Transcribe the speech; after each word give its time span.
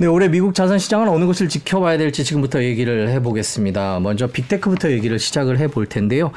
네, 0.00 0.06
올해 0.06 0.28
미국 0.28 0.54
자산 0.54 0.78
시장은 0.78 1.08
어느 1.08 1.26
것을 1.26 1.48
지켜봐야 1.48 1.98
될지 1.98 2.22
지금부터 2.22 2.62
얘기를 2.62 3.08
해보겠습니다. 3.08 3.98
먼저 3.98 4.28
빅테크부터 4.28 4.92
얘기를 4.92 5.18
시작을 5.18 5.58
해볼 5.58 5.86
텐데요. 5.86 6.30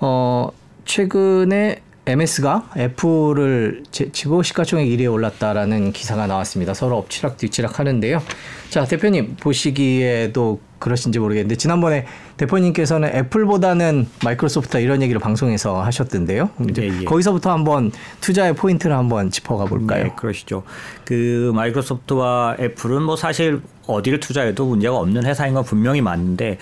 어, 0.00 0.48
최근에 0.84 1.80
MS가 2.06 2.70
애플을 2.76 3.82
지고 3.90 4.42
시가총액 4.42 4.86
1위에 4.86 5.10
올랐다라는 5.10 5.92
기사가 5.92 6.26
나왔습니다. 6.26 6.74
서로 6.74 6.98
엎치락 6.98 7.38
뒤치락 7.38 7.78
하는데요. 7.78 8.22
자, 8.68 8.84
대표님 8.84 9.36
보시기에도 9.40 10.60
그러신지 10.78 11.18
모르겠는데 11.18 11.56
지난번에 11.56 12.04
대표님께서는 12.36 13.08
애플보다는 13.08 14.06
마이크로소프트 14.22 14.76
이런 14.78 15.00
얘기를 15.00 15.18
방송에서 15.18 15.82
하셨던데요. 15.82 16.50
예, 16.76 16.82
예. 17.00 17.04
거기서부터 17.04 17.50
한번 17.50 17.90
투자의 18.20 18.54
포인트를 18.54 18.94
한번 18.94 19.30
짚어가 19.30 19.64
볼까요? 19.64 20.04
네, 20.04 20.12
그러시죠. 20.14 20.62
그 21.06 21.52
마이크로소프트와 21.54 22.56
애플은 22.60 23.02
뭐 23.02 23.16
사실 23.16 23.62
어디를 23.86 24.20
투자해도 24.20 24.66
문제가 24.66 24.98
없는 24.98 25.24
회사인 25.24 25.54
건 25.54 25.64
분명히 25.64 26.02
맞는데 26.02 26.58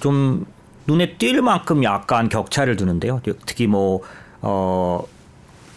좀 0.00 0.46
눈에 0.86 1.16
띌 1.18 1.42
만큼 1.42 1.84
약간 1.84 2.30
격차를 2.30 2.76
두는데요. 2.76 3.20
특히 3.44 3.66
뭐 3.66 4.00
어, 4.42 5.04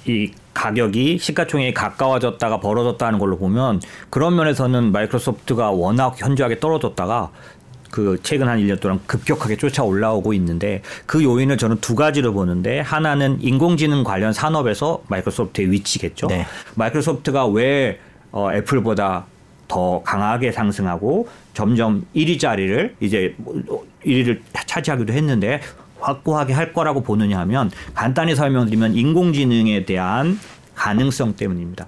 이 0.06 0.32
가격이 0.54 1.18
시가총액이 1.18 1.74
가까워졌다가 1.74 2.60
벌어졌다는 2.60 3.20
걸로 3.20 3.38
보면 3.38 3.82
그런 4.10 4.36
면에서는 4.36 4.92
마이크로소프트가 4.92 5.72
워낙 5.72 6.16
현저하게 6.18 6.60
떨어졌다가 6.60 7.32
그 7.90 8.18
최근 8.24 8.48
한 8.48 8.60
1년 8.60 8.80
동안 8.80 9.00
급격하게 9.06 9.58
쫓아 9.58 9.84
올라오고 9.84 10.34
있는데 10.34 10.82
그 11.06 11.24
요인을 11.24 11.58
저는 11.58 11.78
두 11.80 11.94
가지로 11.94 12.34
보는데 12.34 12.80
하나는 12.80 13.38
인공지능 13.40 14.04
관련 14.04 14.34
산업에서 14.34 15.04
마이크로소프트의 15.08 15.72
위치겠죠. 15.72 16.28
네. 16.28 16.48
마이크로소프트가 16.76 17.46
왜 17.48 18.00
어, 18.32 18.52
애플보다 18.52 19.26
더 19.68 20.02
강하게 20.04 20.52
상승하고 20.52 21.28
점점 21.54 22.06
1위 22.16 22.40
자리를 22.40 22.96
이제 23.00 23.36
1위를 24.06 24.40
차지하기도 24.54 25.14
했는데 25.14 25.62
확고하게 26.04 26.54
할 26.54 26.74
거라고 26.74 27.02
보느냐 27.02 27.40
하면 27.40 27.72
간단히 27.94 28.36
설명드리면 28.36 28.96
인공지능에 28.96 29.86
대한 29.86 30.40
가능성 30.76 31.36
때문입니다. 31.36 31.88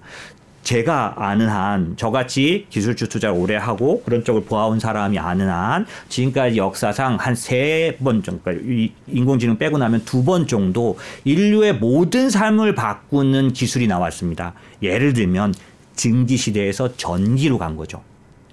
제가 0.64 1.14
아는 1.18 1.48
한 1.48 1.94
저같이 1.96 2.66
기술주 2.72 3.08
투자를 3.08 3.36
오래 3.38 3.56
하고 3.56 4.02
그런 4.04 4.24
쪽을 4.24 4.46
보아온 4.46 4.80
사람이 4.80 5.20
아는 5.20 5.48
한 5.48 5.86
지금까지 6.10 6.58
역사상 6.58 7.18
한 7.20 7.36
세 7.36 7.96
번 8.04 8.24
정도 8.24 8.42
그러니까 8.44 8.92
인공지능 9.08 9.58
빼고 9.60 9.78
나면 9.78 10.06
두 10.06 10.24
번 10.26 10.48
정도 10.48 10.98
인류의 11.24 11.76
모든 11.76 12.32
삶을 12.32 12.74
바꾸는 12.74 13.54
기술이 13.54 13.86
나왔습니다. 13.86 14.54
예를 14.82 15.14
들면 15.14 15.54
증기 15.96 16.36
시대에서 16.36 16.98
전기로 16.98 17.60
간 17.60 17.78
거죠. 17.78 18.02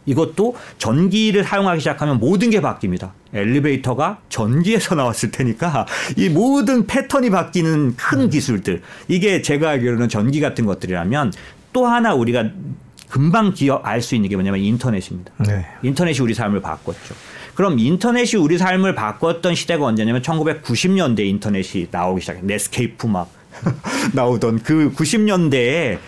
이것도 0.06 0.56
전기를 0.78 1.44
사용하기 1.44 1.80
시작하면 1.80 2.18
모든 2.18 2.50
게 2.50 2.60
바뀝니다. 2.60 3.10
엘리베이터가 3.32 4.18
전기에서 4.28 4.94
나왔을 4.96 5.30
테니까 5.30 5.86
이 6.16 6.28
모든 6.28 6.86
패턴이 6.86 7.30
바뀌는 7.30 7.96
큰 7.96 8.20
음. 8.20 8.30
기술들 8.30 8.82
이게 9.08 9.42
제가 9.42 9.70
알기로는 9.70 10.08
전기 10.08 10.40
같은 10.40 10.66
것들이라면 10.66 11.32
또 11.72 11.86
하나 11.86 12.14
우리가 12.14 12.50
금방 13.08 13.52
기억 13.52 13.86
알 13.86 14.00
수 14.00 14.14
있는 14.14 14.30
게 14.30 14.36
뭐냐면 14.36 14.60
인터넷입니다. 14.60 15.32
네. 15.46 15.66
인터넷이 15.82 16.20
우리 16.20 16.32
삶을 16.32 16.62
바꿨죠. 16.62 17.14
그럼 17.54 17.78
인터넷이 17.78 18.40
우리 18.40 18.56
삶을 18.56 18.94
바꿨던 18.94 19.54
시대가 19.54 19.84
언제냐면 19.84 20.22
1990년대 20.22 21.20
인터넷이 21.20 21.88
나오기 21.90 22.22
시작해. 22.22 22.40
넷스케이프 22.42 23.06
막 23.06 23.30
나오던 24.14 24.60
그 24.62 24.92
90년대에 24.94 25.98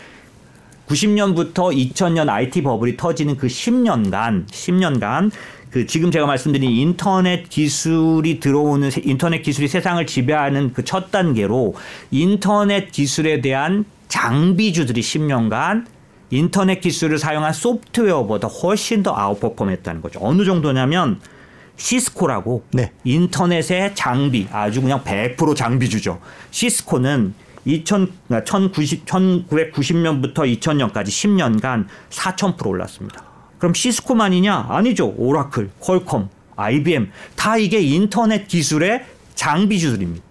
90년부터 0.89 1.75
2000년 1.75 2.29
IT 2.29 2.63
버블이 2.63 2.97
터지는 2.97 3.37
그 3.37 3.47
10년간 3.47 4.47
10년간 4.49 5.31
그 5.71 5.87
지금 5.87 6.13
제가 6.13 6.27
말씀드린 6.27 6.71
인터넷 6.71 7.49
기술이 7.49 8.39
들어오는 8.39 8.91
인터넷 9.03 9.43
기술이 9.43 9.67
세상을 9.67 10.07
지배하는 10.07 10.73
그 10.73 10.85
첫 10.85 11.11
단계로 11.11 11.75
인터넷 12.13 12.93
기술에 12.93 13.41
대한 13.41 13.85
장비주들이 14.09 15.01
10년간 15.01 15.87
인터넷 16.31 16.81
기술을 16.81 17.19
사용한 17.19 17.53
소프트웨어보다 17.53 18.47
훨씬 18.49 19.03
더 19.03 19.17
아웃퍼폼했다는 19.17 20.03
거죠. 20.03 20.21
어느 20.23 20.45
정도냐면 20.45 21.21
시스코라고 21.77 22.63
네. 22.73 22.93
인터넷의 23.03 23.95
장비 23.95 24.47
아주 24.53 24.81
그냥 24.81 25.03
100% 25.03 25.57
장비주죠. 25.57 26.21
시스코는 26.53 27.35
2000, 27.65 28.13
1990, 28.45 29.05
1990년부터 29.07 30.35
2000년까지 30.35 31.07
10년간 31.07 31.87
4,000% 32.11 32.67
올랐습니다. 32.67 33.25
그럼 33.59 33.75
시스코만이냐? 33.75 34.67
아니죠. 34.69 35.15
오라클, 35.17 35.71
퀄컴, 35.81 36.29
IBM 36.57 37.11
다 37.37 37.57
이게 37.57 37.81
인터넷 37.81 38.47
기술의 38.47 39.05
장비주들입니다. 39.35 40.25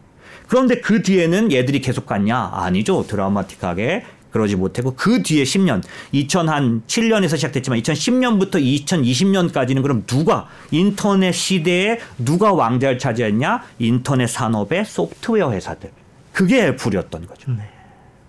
그런데 0.47 0.81
그 0.81 1.01
뒤에는 1.01 1.51
얘들이 1.51 1.81
계속 1.81 2.05
갔냐? 2.05 2.51
아니죠. 2.53 3.05
드라마틱하게 3.07 4.05
그러지 4.31 4.55
못하고 4.55 4.95
그 4.95 5.21
뒤에 5.21 5.43
10년, 5.43 5.83
2007년에서 6.13 7.35
시작됐지만 7.37 7.79
2010년부터 7.79 8.55
2020년까지는 8.55 9.81
그럼 9.83 10.03
누가 10.07 10.47
인터넷 10.71 11.31
시대에 11.31 11.99
누가 12.17 12.51
왕자를 12.53 12.97
차지했냐? 12.97 13.63
인터넷 13.79 14.27
산업의 14.27 14.85
소프트웨어 14.85 15.51
회사들. 15.51 16.02
그게 16.33 16.67
애플이었던 16.67 17.27
거죠. 17.27 17.51
네. 17.51 17.63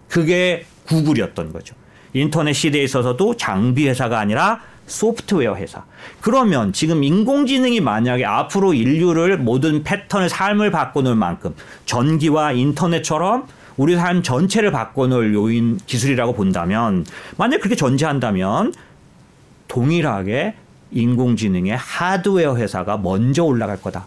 그게 0.09 0.67
구글이었던 0.87 1.53
거죠. 1.53 1.75
인터넷 2.13 2.53
시대에 2.53 2.85
있어서도 2.85 3.37
장비 3.37 3.89
회사가 3.89 4.21
아니라 4.21 4.61
소프트웨어 4.87 5.57
회사. 5.57 5.85
그러면 6.21 6.73
지금 6.73 7.03
인공지능이 7.03 7.81
만약에 7.81 8.25
앞으로 8.25 8.75
인류를 8.75 9.39
모든 9.39 9.83
패턴을 9.83 10.29
삶을 10.29 10.71
바꿔놓을 10.71 11.17
만큼 11.17 11.55
전기와 11.87 12.53
인터넷처럼 12.53 13.47
우리 13.77 13.97
삶 13.97 14.23
전체를 14.23 14.71
바꿔놓을 14.71 15.35
요인 15.35 15.79
기술이라고 15.87 16.35
본다면 16.35 17.05
만약 17.37 17.59
그렇게 17.59 17.75
전제한다면 17.75 18.75
동일하게 19.67 20.55
인공지능의 20.93 21.77
하드웨어 21.77 22.57
회사가 22.57 22.99
먼저 22.99 23.43
올라갈 23.43 23.81
거다. 23.81 24.07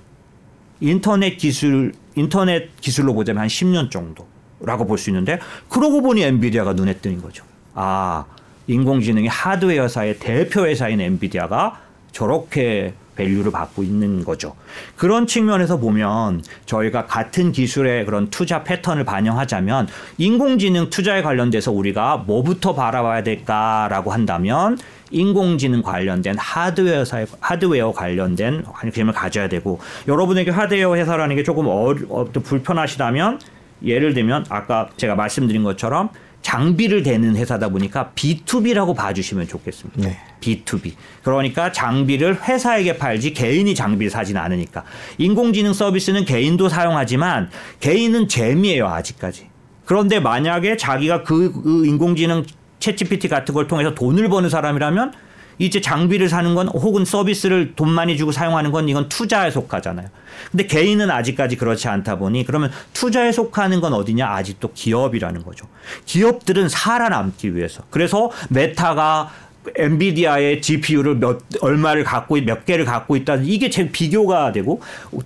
인터넷 0.82 1.38
기술 1.38 1.94
인터넷 2.16 2.70
기술로 2.82 3.14
보자면 3.14 3.42
한 3.42 3.48
10년 3.48 3.92
정도라고 3.92 4.86
볼 4.88 4.98
수 4.98 5.10
있는데 5.10 5.40
그러고 5.70 6.02
보니 6.02 6.22
엔비디아가 6.24 6.74
눈에 6.74 6.94
띄는 6.96 7.22
거죠. 7.22 7.44
아 7.74 8.26
인공지능의 8.68 9.30
하드웨어 9.30 9.84
회사의 9.84 10.20
대표 10.20 10.66
회사인 10.66 11.00
엔비디아가 11.00 11.80
저렇게 12.12 12.94
밸류를 13.18 13.52
받고 13.52 13.84
있는 13.84 14.24
거죠. 14.24 14.56
그런 14.96 15.28
측면에서 15.28 15.78
보면 15.78 16.44
저희가 16.66 17.06
같은 17.06 17.52
기술의 17.52 18.06
그런 18.06 18.30
투자 18.30 18.64
패턴을 18.64 19.04
반영하자면 19.04 19.88
인공지능 20.18 20.90
투자에 20.90 21.22
관련돼서 21.22 21.72
우리가 21.72 22.18
뭐부터 22.26 22.74
바라봐야 22.74 23.24
될까라고 23.24 24.12
한다면 24.12 24.78
인공지능 25.12 25.82
관련된 25.82 26.36
하드웨어 26.38 27.06
사 27.06 27.26
하드웨어 27.40 27.94
관련된 27.94 28.64
관심을 28.64 29.14
가져야 29.14 29.48
되고 29.48 29.80
여러분에게 30.08 30.52
하드웨어 30.52 30.96
회사라는 30.96 31.36
게 31.36 31.44
조금 31.44 31.68
어, 31.68 31.96
어, 32.10 32.26
불편하시다면 32.26 33.40
예를 33.84 34.14
들면 34.14 34.46
아까 34.50 34.90
제가 34.98 35.16
말씀드린 35.16 35.64
것처럼 35.64 36.10
장비를 36.42 37.04
대는 37.04 37.36
회사다 37.36 37.70
보니까 37.70 38.12
B2B라고 38.16 38.96
봐주시면 38.96 39.48
좋겠습니다. 39.48 40.02
네. 40.02 40.18
B2B. 40.40 40.94
그러니까 41.24 41.72
장비를 41.72 42.42
회사에게 42.44 42.98
팔지 42.98 43.34
개인이 43.34 43.74
장비를 43.76 44.10
사지는 44.10 44.40
않으니까. 44.40 44.84
인공지능 45.18 45.74
서비스는 45.74 46.26
개인도 46.26 46.70
사용하지만 46.70 47.50
개인은 47.80 48.28
재미예요, 48.28 48.88
아직까지. 48.88 49.50
그런데 49.86 50.20
만약에 50.20 50.78
자기가 50.78 51.24
그, 51.24 51.52
그 51.52 51.86
인공지능 51.86 52.46
챗GPT 52.80 53.30
같은 53.30 53.54
걸 53.54 53.68
통해서 53.68 53.94
돈을 53.94 54.30
버는 54.30 54.50
사람이라면 54.50 55.14
이제 55.60 55.82
장비를 55.82 56.30
사는 56.30 56.54
건 56.56 56.68
혹은 56.68 57.06
서비스를 57.06 57.74
돈 57.76 57.90
많이 57.90 58.18
주고 58.18 58.32
사용하는 58.32 58.72
건 58.72 58.90
이건 58.90 59.10
투자에 59.10 59.52
속하잖아요. 59.52 60.08
근데 60.52 60.68
개인은 60.68 61.10
아직까지 61.10 61.56
그렇지 61.58 61.88
않다 61.88 62.18
보니 62.18 62.46
그러면 62.46 62.72
투자에 62.94 63.32
속하는 63.32 63.82
건 63.82 63.94
어디냐? 63.94 64.28
아직도 64.28 64.74
기업이라는 64.74 65.44
거죠. 65.44 65.66
기업들은 66.06 66.70
살아남기 66.70 67.56
위해서. 67.56 67.84
그래서 67.90 68.32
메타가 68.50 69.32
엔비디아의 69.76 70.62
GPU를 70.62 71.16
몇 71.16 71.42
얼마를 71.62 72.04
갖고 72.04 72.36
몇 72.42 72.66
개를 72.66 72.86
갖고 72.86 73.16
있다 73.16 73.36
이게 73.38 73.70
이제 73.70 73.92
비교가 73.92 74.52
되고 74.52 74.82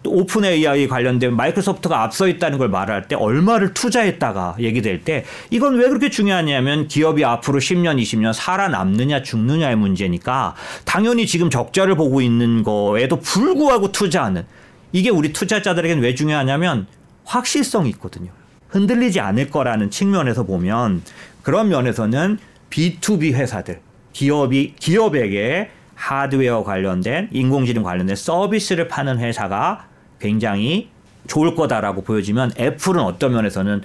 OpenAI 0.05 0.87
관련된 0.87 1.35
마이크로소프트가 1.35 2.03
앞서 2.03 2.27
있다는 2.27 2.57
걸 2.57 2.69
말할 2.69 3.07
때 3.07 3.15
얼마를 3.15 3.73
투자했다가 3.73 4.57
얘기될 4.59 5.03
때 5.03 5.25
이건 5.49 5.75
왜 5.75 5.87
그렇게 5.87 6.09
중요하냐면 6.09 6.87
기업이 6.87 7.23
앞으로 7.25 7.59
10년 7.59 8.01
20년 8.01 8.33
살아남느냐 8.33 9.23
죽느냐의 9.23 9.75
문제니까 9.75 10.55
당연히 10.85 11.25
지금 11.25 11.49
적자를 11.49 11.95
보고 11.95 12.21
있는 12.21 12.63
거에도 12.63 13.19
불구하고 13.19 13.91
투자하는 13.91 14.45
이게 14.93 15.09
우리 15.09 15.31
투자자들에게는 15.31 16.03
왜 16.03 16.15
중요하냐면 16.15 16.87
확실성이 17.23 17.89
있거든요. 17.91 18.31
흔들리지 18.69 19.19
않을 19.19 19.49
거라는 19.49 19.89
측면에서 19.89 20.43
보면 20.43 21.01
그런 21.43 21.69
면에서는 21.69 22.39
B2B 22.69 23.33
회사들 23.33 23.81
기업이 24.13 24.75
기업에게 24.79 25.69
하드웨어 25.95 26.63
관련된 26.63 27.29
인공지능 27.31 27.83
관련된 27.83 28.15
서비스를 28.15 28.87
파는 28.87 29.19
회사가 29.19 29.87
굉장히 30.19 30.89
좋을 31.27 31.55
거다라고 31.55 32.03
보여지면 32.03 32.53
애플은 32.59 33.01
어떤 33.01 33.33
면에서는 33.33 33.83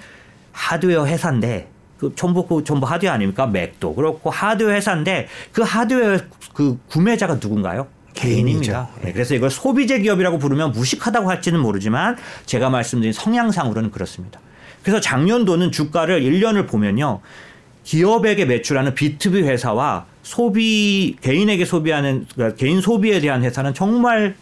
하드웨어 0.52 1.06
회사인데 1.06 1.69
그 1.99 2.12
전부 2.17 2.46
그 2.46 2.64
전부 2.64 2.87
하드웨어 2.87 3.12
아닙니까? 3.12 3.46
맥도 3.46 3.94
그렇고 3.94 4.31
하드웨어 4.31 4.75
회사인데 4.75 5.28
그 5.52 5.62
하드웨어 5.62 6.19
그 6.55 6.78
구매자가 6.88 7.34
누군가요? 7.34 7.88
개인입니다. 8.14 8.88
네, 9.02 9.12
그래서 9.12 9.34
이걸 9.34 9.50
소비재 9.50 10.00
기업이라고 10.00 10.38
부르면 10.38 10.73
무식하다고 10.73 11.28
할지는 11.28 11.61
모르지만 11.61 12.17
제가 12.46 12.70
말씀드린 12.70 13.12
성향상으로는 13.12 13.90
그렇습니다. 13.90 14.40
그래서 14.82 15.00
작년도는 15.00 15.70
주가를 15.70 16.23
1년을 16.23 16.67
보면요. 16.67 17.20
기업에게 17.87 18.44
매출하는 18.47 18.94
B2B 18.94 19.44
회사와 19.44 20.06
소비 20.25 21.17
개인에게 21.21 21.65
소비하는 21.65 22.27
그러니까 22.35 22.56
개인 22.56 22.81
소비에 22.81 23.21
대한 23.21 23.44
회사는 23.44 23.75
정말 23.75 24.35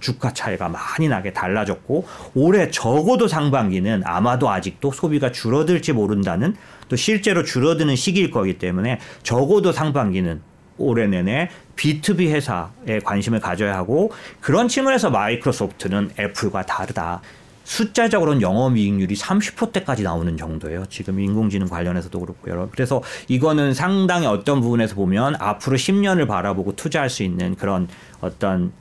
주가 0.00 0.34
차이가 0.34 0.68
많이 0.68 1.08
나게 1.08 1.32
달라졌고 1.32 2.06
올해 2.34 2.70
적어도 2.70 3.26
상반기는 3.26 4.02
아마도 4.04 4.50
아직도 4.50 4.92
소비가 4.92 5.32
줄어들지 5.32 5.92
모른다는 5.92 6.56
또 6.90 6.96
실제로 6.96 7.42
줄어드는 7.42 7.96
시기일 7.96 8.30
거기 8.30 8.58
때문에 8.58 9.00
적어도 9.22 9.72
상반기는 9.72 10.42
올해 10.76 11.06
내내 11.06 11.48
B2B 11.76 12.28
회사에 12.28 12.98
관심을 13.02 13.40
가져야 13.40 13.74
하고 13.74 14.12
그런 14.42 14.68
측면에서 14.68 15.08
마이크로소프트는 15.08 16.10
애플과 16.18 16.66
다르다. 16.66 17.22
숫자적으로는 17.64 18.42
영업이익률이 18.42 19.14
30%대까지 19.14 20.02
나오는 20.02 20.36
정도예요. 20.36 20.84
지금 20.88 21.18
인공지능 21.18 21.66
관련해서도 21.66 22.20
그렇고요. 22.20 22.68
그래서 22.72 23.02
이거는 23.28 23.74
상당히 23.74 24.26
어떤 24.26 24.60
부분에서 24.60 24.94
보면 24.94 25.36
앞으로 25.38 25.76
10년을 25.76 26.28
바라보고 26.28 26.76
투자할 26.76 27.10
수 27.10 27.22
있는 27.22 27.54
그런 27.56 27.88
어떤 28.20 28.72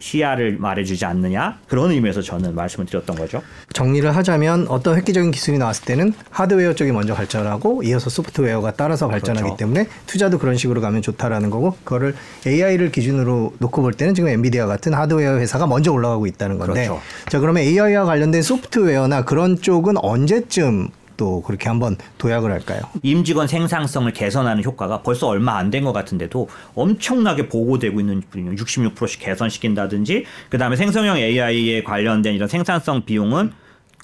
시야를 0.00 0.56
말해주지 0.58 1.04
않느냐 1.04 1.58
그런 1.68 1.92
의미에서 1.92 2.22
저는 2.22 2.54
말씀을 2.54 2.86
드렸던 2.86 3.16
거죠. 3.16 3.42
정리를 3.72 4.14
하자면 4.16 4.66
어떤 4.68 4.96
획기적인 4.96 5.30
기술이 5.30 5.58
나왔을 5.58 5.84
때는 5.84 6.12
하드웨어 6.30 6.74
쪽이 6.74 6.90
먼저 6.90 7.14
발전하고 7.14 7.82
이어서 7.84 8.10
소프트웨어가 8.10 8.72
따라서 8.72 9.06
발전하기 9.08 9.42
그렇죠. 9.44 9.56
때문에 9.56 9.86
투자도 10.06 10.38
그런 10.38 10.56
식으로 10.56 10.80
가면 10.80 11.02
좋다라는 11.02 11.50
거고 11.50 11.76
그거를 11.84 12.14
AI를 12.46 12.90
기준으로 12.90 13.54
놓고 13.58 13.82
볼 13.82 13.92
때는 13.92 14.14
지금 14.14 14.30
엔비디아 14.30 14.66
같은 14.66 14.94
하드웨어 14.94 15.38
회사가 15.38 15.66
먼저 15.66 15.92
올라가고 15.92 16.26
있다는 16.26 16.58
건데 16.58 16.86
그렇죠. 16.86 17.00
자 17.28 17.38
그러면 17.38 17.62
AI와 17.62 18.04
관련된 18.04 18.42
소프트웨어나 18.42 19.24
그런 19.24 19.60
쪽은 19.60 19.96
언제쯤 19.98 20.88
또 21.20 21.42
그렇게 21.42 21.68
한번 21.68 21.98
도약을 22.16 22.50
할까요? 22.50 22.80
임직원 23.02 23.46
생산성을 23.46 24.10
개선하는 24.14 24.64
효과가 24.64 25.02
벌써 25.02 25.28
얼마 25.28 25.58
안 25.58 25.70
된 25.70 25.84
것 25.84 25.92
같은데도 25.92 26.48
엄청나게 26.74 27.48
보고되고 27.48 28.00
있는 28.00 28.22
분이 28.30 28.56
66%씩 28.56 29.20
개선시킨다든지 29.20 30.24
그다음에 30.48 30.76
생성형 30.76 31.18
AI에 31.18 31.82
관련된 31.82 32.34
이런 32.34 32.48
생산성 32.48 33.04
비용은 33.04 33.52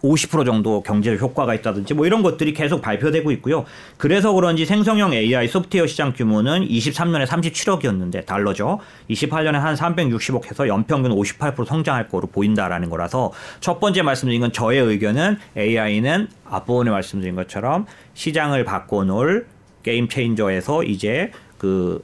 50% 0.06 0.46
정도 0.46 0.82
경제적 0.82 1.20
효과가 1.20 1.54
있다든지 1.54 1.94
뭐 1.94 2.06
이런 2.06 2.22
것들이 2.22 2.52
계속 2.52 2.80
발표되고 2.82 3.30
있고요. 3.32 3.64
그래서 3.96 4.32
그런지 4.32 4.64
생성형 4.64 5.12
AI 5.12 5.48
소프트웨어 5.48 5.86
시장 5.86 6.12
규모는 6.12 6.66
23년에 6.66 7.26
37억이었는데 7.26 8.26
달러죠. 8.26 8.78
28년에 9.10 9.52
한 9.52 9.74
360억 9.74 10.46
해서 10.46 10.68
연평균 10.68 11.12
58% 11.12 11.66
성장할 11.66 12.08
거로 12.08 12.26
보인다라는 12.28 12.90
거라서 12.90 13.32
첫 13.60 13.80
번째 13.80 14.02
말씀드린 14.02 14.40
건 14.40 14.52
저의 14.52 14.80
의견은 14.80 15.38
AI는 15.56 16.28
앞부분에 16.44 16.90
말씀드린 16.90 17.34
것처럼 17.34 17.86
시장을 18.14 18.64
바꿔놓을 18.64 19.46
게임 19.82 20.08
체인저에서 20.08 20.82
이제 20.84 21.30
그 21.58 22.02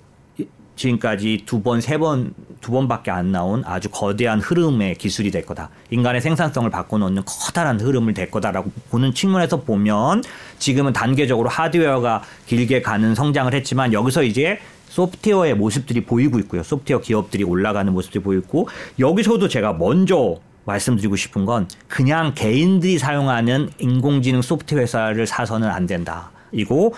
지금까지 0.76 1.42
두 1.46 1.62
번, 1.62 1.80
세 1.80 1.98
번, 1.98 2.34
두 2.60 2.72
번밖에 2.72 3.10
안 3.10 3.32
나온 3.32 3.62
아주 3.66 3.88
거대한 3.90 4.40
흐름의 4.40 4.96
기술이 4.96 5.30
될 5.30 5.44
거다. 5.44 5.70
인간의 5.90 6.20
생산성을 6.20 6.68
바꿔놓는 6.70 7.22
커다란 7.26 7.80
흐름을 7.80 8.14
될 8.14 8.30
거다라고 8.30 8.70
보는 8.90 9.14
측면에서 9.14 9.62
보면 9.62 10.22
지금은 10.58 10.92
단계적으로 10.92 11.48
하드웨어가 11.48 12.22
길게 12.46 12.82
가는 12.82 13.14
성장을 13.14 13.52
했지만 13.52 13.92
여기서 13.92 14.22
이제 14.22 14.58
소프트웨어의 14.88 15.54
모습들이 15.54 16.04
보이고 16.04 16.38
있고요. 16.40 16.62
소프트웨어 16.62 17.00
기업들이 17.00 17.44
올라가는 17.44 17.90
모습들이 17.92 18.22
보이고 18.22 18.68
여기서도 18.98 19.48
제가 19.48 19.72
먼저 19.74 20.36
말씀드리고 20.64 21.16
싶은 21.16 21.44
건 21.44 21.66
그냥 21.88 22.32
개인들이 22.34 22.98
사용하는 22.98 23.70
인공지능 23.78 24.42
소프트웨어 24.42 24.82
회사를 24.82 25.26
사서는 25.26 25.68
안 25.68 25.86
된다. 25.86 26.30
이고 26.52 26.94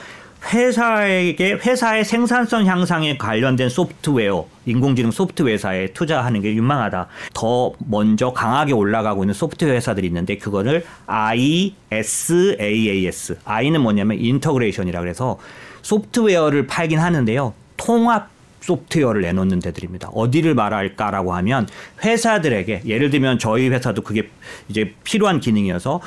회사에게 0.53 1.55
회사의 1.55 2.05
생산성 2.05 2.67
향상에 2.67 3.17
관련된 3.17 3.69
소프트웨어, 3.69 4.47
인공지능 4.67 5.11
소프트웨어 5.11 5.55
회사에 5.55 5.89
투자하는 5.89 6.43
게 6.43 6.55
유망하다. 6.55 7.09
더 7.33 7.73
먼저 7.79 8.33
강하게 8.33 8.73
올라가고 8.73 9.25
있는 9.25 9.35
소프트웨어 9.35 9.75
회사들이 9.75 10.07
있는데 10.09 10.37
그거를 10.37 10.85
ISAAS. 11.07 11.79
I는 13.45 13.81
뭐냐면 13.81 14.19
integration이라 14.21 15.01
그래서 15.01 15.39
소프트웨어를 15.83 16.67
팔긴 16.67 16.99
하는데요. 16.99 17.55
통합 17.77 18.29
소프트웨어를 18.61 19.23
내놓는 19.23 19.61
데들입니다. 19.61 20.09
어디를 20.09 20.55
말할까라고 20.55 21.35
하면 21.35 21.69
회사들에게 22.03 22.83
예를 22.87 23.11
들면 23.11 23.39
저희 23.39 23.69
회사도 23.69 24.03
그게 24.03 24.31
이제 24.69 24.95
필요한 25.05 25.41
기능이어서 25.41 26.01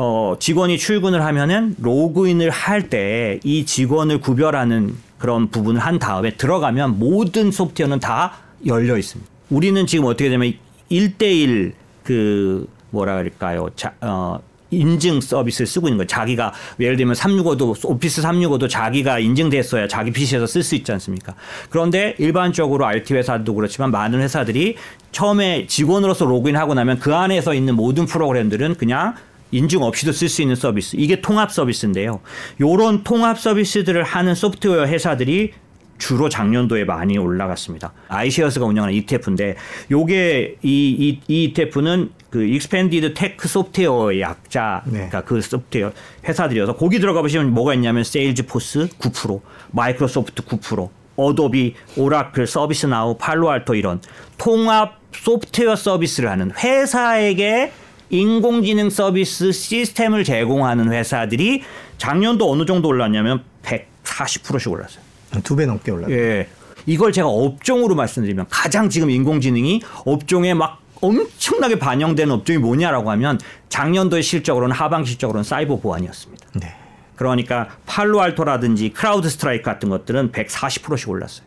어, 0.00 0.36
직원이 0.38 0.78
출근을 0.78 1.24
하면은 1.24 1.74
로그인을 1.80 2.50
할 2.50 2.88
때 2.88 3.40
이 3.42 3.66
직원을 3.66 4.20
구별하는 4.20 4.94
그런 5.18 5.50
부분을 5.50 5.80
한 5.80 5.98
다음에 5.98 6.30
들어가면 6.36 7.00
모든 7.00 7.50
소프트웨어는 7.50 7.98
다 7.98 8.34
열려 8.64 8.96
있습니다. 8.96 9.28
우리는 9.50 9.84
지금 9.86 10.04
어떻게 10.04 10.30
되면 10.30 10.52
1대1그 10.90 12.66
뭐라 12.90 13.16
그럴까요? 13.16 13.68
자, 13.74 13.92
어, 14.00 14.38
인증 14.70 15.20
서비스를 15.20 15.66
쓰고 15.66 15.88
있는 15.88 15.96
거예요. 15.98 16.06
자기가 16.06 16.52
예를 16.78 16.96
들면 16.96 17.14
365도 17.14 17.84
오피스 17.90 18.22
365도 18.22 18.68
자기가 18.68 19.18
인증됐어야 19.18 19.88
자기 19.88 20.12
PC에서 20.12 20.46
쓸 20.46 20.62
수 20.62 20.74
있지 20.76 20.92
않습니까? 20.92 21.34
그런데 21.70 22.14
일반적으로 22.18 22.86
IT 22.86 23.14
회사도 23.14 23.54
그렇지만 23.54 23.90
많은 23.90 24.20
회사들이 24.20 24.76
처음에 25.10 25.66
직원으로서 25.66 26.26
로그인하고 26.26 26.74
나면 26.74 26.98
그 27.00 27.14
안에서 27.16 27.54
있는 27.54 27.74
모든 27.74 28.06
프로그램들은 28.06 28.74
그냥 28.76 29.14
인증 29.50 29.82
없이도 29.82 30.12
쓸 30.12 30.28
수 30.28 30.42
있는 30.42 30.54
서비스. 30.54 30.96
이게 30.96 31.20
통합 31.20 31.52
서비스인데요. 31.52 32.20
요런 32.60 33.04
통합 33.04 33.38
서비스들을 33.38 34.02
하는 34.02 34.34
소프트웨어 34.34 34.86
회사들이 34.86 35.52
주로 35.98 36.28
작년도에 36.28 36.84
많이 36.84 37.18
올라갔습니다. 37.18 37.92
아이시어스가 38.08 38.64
운영하는 38.64 38.94
ETF인데 38.94 39.56
요게 39.90 40.58
이, 40.62 40.68
이, 40.68 41.20
이 41.26 41.44
ETF는 41.44 42.10
그 42.30 42.44
Expanded 42.44 43.14
Tech 43.14 43.48
Software의 43.48 44.20
약자 44.20 44.82
네. 44.86 44.92
그러니까 44.92 45.22
그 45.22 45.40
소프트웨어 45.40 45.92
회사들이어서 46.26 46.76
거기 46.76 47.00
들어가 47.00 47.20
보시면 47.22 47.52
뭐가 47.52 47.74
있냐면 47.74 48.04
세일즈포스 48.04 48.88
9%, 48.98 49.40
마이크로소프트 49.72 50.42
9%, 50.44 50.88
어도비, 51.16 51.74
오라클, 51.96 52.46
서비스나우, 52.46 53.16
팔로알토 53.18 53.74
이런 53.74 54.00
통합 54.36 55.00
소프트웨어 55.12 55.74
서비스를 55.74 56.30
하는 56.30 56.52
회사에게 56.52 57.72
인공지능 58.10 58.90
서비스 58.90 59.52
시스템을 59.52 60.24
제공하는 60.24 60.92
회사들이 60.92 61.62
작년도 61.98 62.50
어느 62.50 62.64
정도 62.66 62.88
올랐냐면 62.88 63.42
140%씩 63.62 64.70
올랐어요. 64.72 65.02
두 65.44 65.56
배 65.56 65.66
넘게 65.66 65.90
올랐어요. 65.90 66.16
예. 66.16 66.48
이걸 66.86 67.12
제가 67.12 67.28
업종으로 67.28 67.94
말씀드리면 67.94 68.46
가장 68.48 68.88
지금 68.88 69.10
인공지능이 69.10 69.82
업종에 70.06 70.54
막 70.54 70.80
엄청나게 71.00 71.78
반영되는 71.78 72.32
업종이 72.32 72.58
뭐냐라고 72.58 73.10
하면 73.10 73.38
작년도의 73.68 74.22
실적으로는 74.22 74.74
하반 74.74 75.04
실적으로는 75.04 75.44
사이버 75.44 75.76
보안이었습니다. 75.76 76.46
네. 76.54 76.74
그러니까 77.14 77.68
팔로알토라든지 77.86 78.90
크라우드 78.90 79.28
스트라이크 79.28 79.64
같은 79.64 79.88
것들은 79.90 80.32
140%씩 80.32 81.08
올랐어요. 81.10 81.46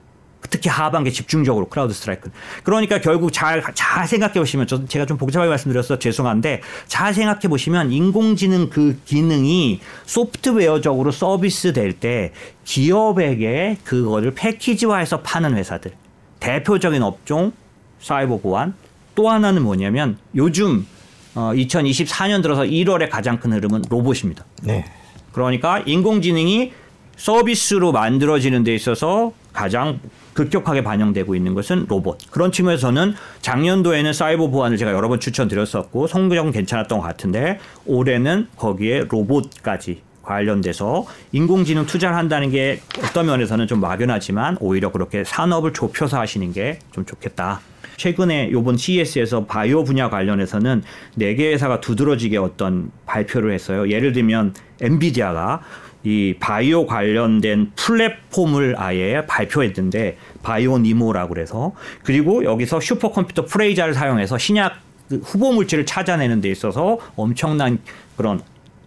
특히 0.49 0.69
하반기 0.69 1.13
집중적으로 1.13 1.67
크라우드 1.69 1.93
스트라이크. 1.93 2.31
그러니까 2.63 2.99
결국 2.99 3.31
잘, 3.31 3.63
잘 3.73 4.07
생각해 4.07 4.33
보시면 4.33 4.67
저, 4.67 4.85
제가 4.85 5.05
좀 5.05 5.17
복잡하게 5.17 5.49
말씀드려서 5.49 5.99
죄송한데 5.99 6.61
잘 6.87 7.13
생각해 7.13 7.41
보시면 7.41 7.91
인공지능 7.91 8.69
그 8.69 8.99
기능이 9.05 9.79
소프트웨어적으로 10.05 11.11
서비스 11.11 11.73
될 11.73 11.91
때 11.93 12.31
기업에게 12.65 13.77
그거를 13.83 14.33
패키지화해서 14.33 15.21
파는 15.21 15.55
회사들. 15.55 15.91
대표적인 16.39 17.03
업종 17.03 17.51
사이버 17.99 18.37
보안 18.37 18.73
또 19.13 19.29
하나는 19.29 19.61
뭐냐면 19.61 20.17
요즘 20.35 20.87
어, 21.35 21.51
2024년 21.53 22.41
들어서 22.41 22.63
1월에 22.63 23.09
가장 23.09 23.39
큰 23.39 23.53
흐름은 23.53 23.83
로봇입니다. 23.89 24.43
네. 24.63 24.85
그러니까 25.31 25.79
인공지능이 25.85 26.73
서비스로 27.15 27.91
만들어지는 27.91 28.63
데 28.63 28.73
있어서 28.73 29.33
가장 29.61 29.99
급격하게 30.33 30.83
반영되고 30.83 31.35
있는 31.35 31.53
것은 31.53 31.85
로봇. 31.87 32.17
그런 32.31 32.51
측면에서는 32.51 33.13
작년도에는 33.41 34.11
사이버 34.11 34.47
보안을 34.47 34.77
제가 34.77 34.91
여러 34.91 35.07
번 35.07 35.19
추천드렸었고 35.19 36.07
성적은 36.07 36.51
괜찮았던 36.51 36.97
것 36.97 37.05
같은데 37.05 37.59
올해는 37.85 38.47
거기에 38.57 39.05
로봇까지 39.07 40.01
관련돼서 40.23 41.05
인공지능 41.31 41.85
투자를 41.85 42.15
한다는 42.17 42.49
게 42.49 42.81
어떤 43.03 43.27
면에서는 43.27 43.67
좀 43.67 43.79
막연하지만 43.81 44.57
오히려 44.61 44.91
그렇게 44.91 45.23
산업을 45.23 45.73
좁혀서 45.73 46.19
하시는 46.19 46.51
게 46.53 46.79
좀 46.91 47.05
좋겠다. 47.05 47.61
최근에 47.97 48.49
요번 48.51 48.77
CES에서 48.77 49.45
바이오 49.45 49.83
분야 49.83 50.09
관련해서는 50.09 50.81
네 51.15 51.35
개 51.35 51.51
회사가 51.53 51.81
두드러지게 51.81 52.37
어떤 52.37 52.89
발표를 53.05 53.53
했어요. 53.53 53.91
예를 53.91 54.11
들면 54.11 54.55
엔비디아가 54.81 55.61
이 56.03 56.35
바이오 56.39 56.87
관련된 56.87 57.71
플랫폼을 57.75 58.75
아예 58.77 59.23
발표했는데 59.27 60.17
바이오 60.41 60.79
니모라고 60.79 61.33
그래서 61.33 61.73
그리고 62.03 62.43
여기서 62.43 62.79
슈퍼컴퓨터 62.79 63.45
프레이자를 63.45 63.93
사용해서 63.93 64.37
신약 64.37 64.73
그 65.09 65.17
후보 65.17 65.51
물질을 65.51 65.85
찾아내는 65.85 66.41
데 66.41 66.49
있어서 66.49 66.97
엄청난 67.15 67.79
그런 68.17 68.41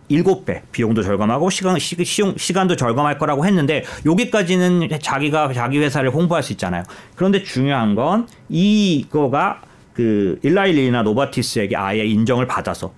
일곱 0.08 0.44
배 0.44 0.62
비용도 0.72 1.02
절감하고 1.02 1.50
시간 1.50 1.78
시, 1.78 1.96
시간도 2.36 2.76
절감할 2.76 3.18
거라고 3.18 3.46
했는데 3.46 3.84
여기까지는 4.04 4.88
자기가 5.00 5.52
자기 5.52 5.78
회사를 5.78 6.10
홍보할 6.10 6.42
수 6.42 6.52
있잖아요. 6.52 6.82
그런데 7.14 7.42
중요한 7.42 7.94
건 7.94 8.28
이거가 8.48 9.62
그 9.94 10.38
일라이릴리나 10.42 11.02
노바티스에게 11.02 11.76
아예 11.76 12.04
인정을 12.04 12.46
받아서 12.46 12.92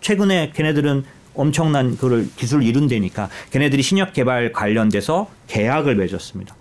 최근에 0.00 0.52
걔네들은 0.54 1.04
엄청난 1.38 1.96
그를 1.96 2.28
기술 2.36 2.62
이룬다니까 2.62 3.28
걔네들이 3.50 3.82
신약 3.82 4.12
개발 4.12 4.52
관련돼서 4.52 5.28
계약을 5.46 5.94
맺었습니다. 5.96 6.54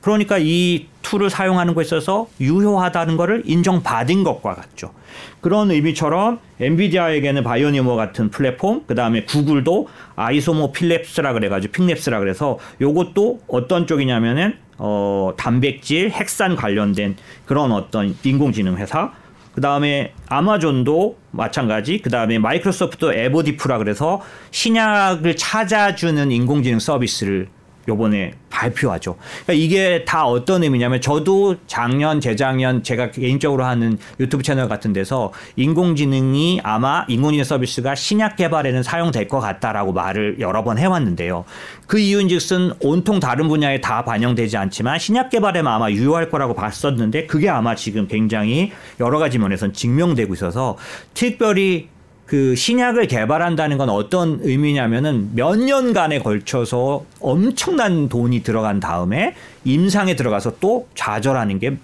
그러니까 0.00 0.36
이 0.38 0.86
tool을 1.02 1.30
사용하는 1.30 1.74
것에 1.74 1.86
있어서 1.86 2.28
유효하다는 2.40 3.16
것을 3.16 3.42
인정받은 3.46 4.24
것과 4.24 4.54
같죠. 4.54 4.92
그런 5.40 5.70
의미처럼 5.70 6.40
엔비디아에게는 6.58 7.44
바이오니모 7.44 7.94
같은 7.94 8.30
플랫폼, 8.30 8.82
그 8.86 8.94
다음에 8.94 9.24
구글도 9.24 9.88
아이소모픽 10.16 10.72
랩스라 10.72 11.32
그래가지고 11.34 11.72
픽랩스라 11.72 12.18
그래서 12.18 12.58
요것도 12.80 13.42
어떤 13.46 13.86
쪽이냐면은 13.86 14.56
어 14.78 15.34
단백질, 15.36 16.10
핵산 16.10 16.56
관련된 16.56 17.16
그런 17.46 17.70
어떤 17.70 18.16
인공지능 18.24 18.76
회사, 18.78 19.12
그 19.54 19.60
다음에 19.60 20.14
아마존도 20.28 21.18
마찬가지. 21.30 21.98
그 21.98 22.10
다음에 22.10 22.38
마이크로소프트 22.38 23.12
에보디프라 23.12 23.78
그래서 23.78 24.20
신약을 24.50 25.36
찾아주는 25.36 26.30
인공지능 26.30 26.78
서비스를 26.78 27.48
요번에 27.88 28.34
발표하죠. 28.50 29.16
그러니까 29.44 29.64
이게 29.64 30.04
다 30.04 30.26
어떤 30.26 30.62
의미냐면 30.62 31.00
저도 31.00 31.56
작년, 31.66 32.20
재작년 32.20 32.82
제가 32.82 33.10
개인적으로 33.10 33.64
하는 33.64 33.98
유튜브 34.20 34.42
채널 34.42 34.68
같은 34.68 34.92
데서 34.92 35.32
인공지능이 35.56 36.60
아마 36.62 37.04
인공지능 37.08 37.44
서비스가 37.44 37.94
신약 37.94 38.36
개발에는 38.36 38.82
사용될 38.82 39.28
것 39.28 39.40
같다라고 39.40 39.92
말을 39.92 40.36
여러 40.38 40.62
번 40.62 40.78
해왔는데요. 40.78 41.44
그 41.86 41.98
이유인 41.98 42.28
즉슨 42.28 42.72
온통 42.80 43.20
다른 43.20 43.48
분야에 43.48 43.80
다 43.80 44.04
반영되지 44.04 44.56
않지만 44.56 44.98
신약 44.98 45.30
개발에만 45.30 45.72
아마 45.72 45.90
유효할 45.90 46.30
거라고 46.30 46.54
봤었는데 46.54 47.26
그게 47.26 47.48
아마 47.48 47.74
지금 47.74 48.06
굉장히 48.06 48.72
여러 49.00 49.18
가지 49.18 49.38
면에서 49.38 49.72
증명되고 49.72 50.34
있어서 50.34 50.76
특별히 51.14 51.88
그 52.26 52.54
신약을 52.56 53.08
개발한다는 53.08 53.78
건 53.78 53.90
어떤 53.90 54.38
의미냐면은 54.42 55.30
몇 55.34 55.56
년간에 55.56 56.20
걸쳐서 56.20 57.04
엄청난 57.20 58.08
돈이 58.08 58.42
들어간 58.42 58.80
다음에 58.80 59.34
임상에 59.64 60.16
들어가서 60.16 60.54
또 60.60 60.88
좌절하는 60.94 61.58
게 61.58 61.76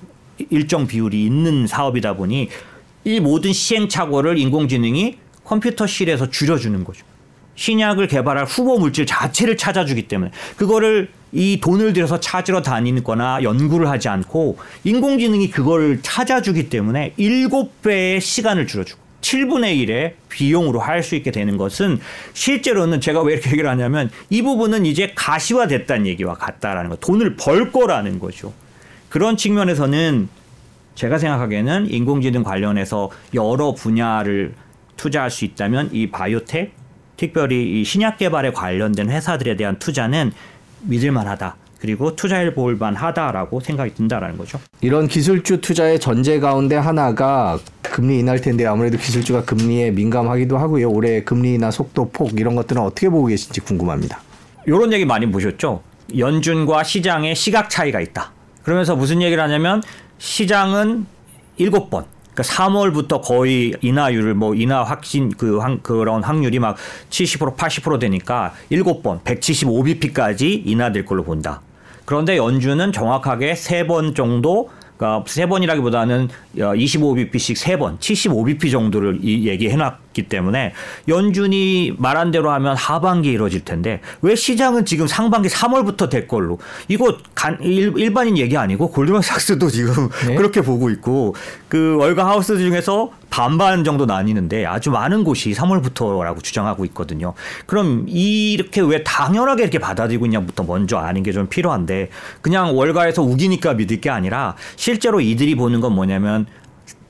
일정 0.50 0.86
비율이 0.86 1.24
있는 1.24 1.66
사업이다 1.66 2.14
보니 2.14 2.48
이 3.04 3.20
모든 3.20 3.52
시행착오를 3.52 4.38
인공지능이 4.38 5.18
컴퓨터실에서 5.44 6.30
줄여주는 6.30 6.84
거죠. 6.84 7.04
신약을 7.56 8.06
개발할 8.06 8.44
후보 8.44 8.78
물질 8.78 9.04
자체를 9.04 9.56
찾아주기 9.56 10.06
때문에 10.06 10.30
그거를 10.56 11.10
이 11.32 11.58
돈을 11.60 11.92
들여서 11.92 12.20
찾으러 12.20 12.62
다니거나 12.62 13.42
연구를 13.42 13.88
하지 13.88 14.08
않고 14.08 14.58
인공지능이 14.84 15.50
그걸 15.50 15.98
찾아주기 16.00 16.70
때문에 16.70 17.14
일곱 17.16 17.82
배의 17.82 18.20
시간을 18.20 18.66
줄여주고 18.66 19.07
7분의 19.20 19.86
1의 19.86 20.12
비용으로 20.28 20.80
할 20.80 21.02
수 21.02 21.14
있게 21.16 21.30
되는 21.30 21.56
것은 21.56 22.00
실제로는 22.34 23.00
제가 23.00 23.22
왜 23.22 23.34
이렇게 23.34 23.50
얘기를 23.50 23.68
하냐면 23.70 24.10
이 24.30 24.42
부분은 24.42 24.86
이제 24.86 25.12
가시화됐다는 25.14 26.06
얘기와 26.06 26.34
같다라는 26.34 26.90
거. 26.90 26.96
돈을 26.96 27.36
벌 27.36 27.72
거라는 27.72 28.18
거죠. 28.18 28.52
그런 29.08 29.36
측면에서는 29.36 30.28
제가 30.94 31.18
생각하기에는 31.18 31.90
인공지능 31.90 32.42
관련해서 32.42 33.10
여러 33.34 33.72
분야를 33.72 34.54
투자할 34.96 35.30
수 35.30 35.44
있다면 35.44 35.90
이 35.92 36.10
바이오텍, 36.10 36.72
특별히 37.16 37.80
이 37.80 37.84
신약 37.84 38.18
개발에 38.18 38.50
관련된 38.52 39.10
회사들에 39.10 39.56
대한 39.56 39.78
투자는 39.78 40.32
믿을 40.82 41.12
만하다. 41.12 41.56
그리고 41.80 42.16
투자해 42.16 42.54
볼 42.54 42.76
만하다라고 42.76 43.60
생각이 43.60 43.94
든다라는 43.94 44.36
거죠. 44.36 44.58
이런 44.80 45.06
기술주 45.06 45.60
투자의 45.60 46.00
전제 46.00 46.40
가운데 46.40 46.76
하나가 46.76 47.58
금리 47.82 48.18
인할 48.18 48.40
텐데 48.40 48.66
아무래도 48.66 48.98
기술주가 48.98 49.44
금리에 49.44 49.90
민감하기도 49.92 50.58
하고요. 50.58 50.90
올해 50.90 51.22
금리나 51.22 51.70
속도 51.70 52.10
폭 52.10 52.38
이런 52.38 52.54
것들은 52.56 52.82
어떻게 52.82 53.08
보고 53.08 53.26
계신지 53.26 53.60
궁금합니다. 53.60 54.20
이런 54.66 54.92
얘기 54.92 55.04
많이 55.04 55.30
보셨죠? 55.30 55.82
연준과 56.16 56.84
시장의 56.84 57.34
시각 57.34 57.70
차이가 57.70 58.00
있다. 58.00 58.32
그러면서 58.62 58.96
무슨 58.96 59.22
얘기를 59.22 59.42
하냐면 59.42 59.82
시장은 60.18 61.06
일곱 61.56 61.90
번 61.90 62.04
그러니까 62.34 62.42
3월부터 62.42 63.22
거의 63.22 63.74
인하율을 63.80 64.34
뭐 64.34 64.54
인하 64.54 64.84
확신 64.84 65.30
그 65.30 65.58
확, 65.58 65.82
그런 65.82 66.22
확률이 66.22 66.60
막 66.60 66.76
70% 67.10 67.56
80% 67.56 67.98
되니까 67.98 68.52
7번 68.70 69.22
175bp까지 69.24 70.62
인하될 70.64 71.04
걸로 71.04 71.24
본다. 71.24 71.62
그런데 72.08 72.38
연준은 72.38 72.92
정확하게 72.92 73.54
세 73.54 73.86
번 73.86 74.14
정도 74.14 74.70
그러니까 74.96 75.24
세 75.28 75.46
번이라기보다는 75.46 76.28
25bp씩 76.56 77.54
세 77.54 77.78
번, 77.78 77.98
75bp 77.98 78.72
정도를 78.72 79.22
얘기해 79.22 79.76
놨기 79.76 80.28
때문에 80.28 80.72
연준이 81.06 81.94
말한 81.96 82.32
대로 82.32 82.50
하면 82.50 82.74
하반기 82.76 83.30
이루어질 83.30 83.64
텐데 83.64 84.00
왜 84.22 84.34
시장은 84.34 84.84
지금 84.86 85.06
상반기 85.06 85.48
3월부터 85.48 86.10
될 86.10 86.26
걸로 86.26 86.58
이거 86.88 87.16
간, 87.34 87.58
일, 87.62 88.12
반인 88.12 88.36
얘기 88.38 88.56
아니고 88.56 88.90
골드만삭스도 88.90 89.70
지금 89.70 90.08
네? 90.26 90.34
그렇게 90.36 90.62
보고 90.62 90.90
있고 90.90 91.36
그 91.68 91.96
월가 91.96 92.26
하우스 92.26 92.58
중에서 92.58 93.12
반반 93.30 93.84
정도 93.84 94.06
나뉘는데 94.06 94.66
아주 94.66 94.90
많은 94.90 95.24
곳이 95.24 95.52
3월부터라고 95.52 96.42
주장하고 96.42 96.84
있거든요. 96.86 97.34
그럼 97.66 98.04
이렇게 98.08 98.80
왜 98.80 99.02
당연하게 99.04 99.62
이렇게 99.62 99.78
받아들이고 99.78 100.26
있냐부터 100.26 100.64
먼저 100.64 100.98
아는 100.98 101.22
게 101.22 101.32
좀 101.32 101.46
필요한데 101.46 102.10
그냥 102.40 102.76
월가에서 102.76 103.22
우기니까 103.22 103.74
믿을 103.74 104.00
게 104.00 104.10
아니라 104.10 104.56
실제로 104.76 105.20
이들이 105.20 105.54
보는 105.54 105.80
건 105.80 105.94
뭐냐면 105.94 106.46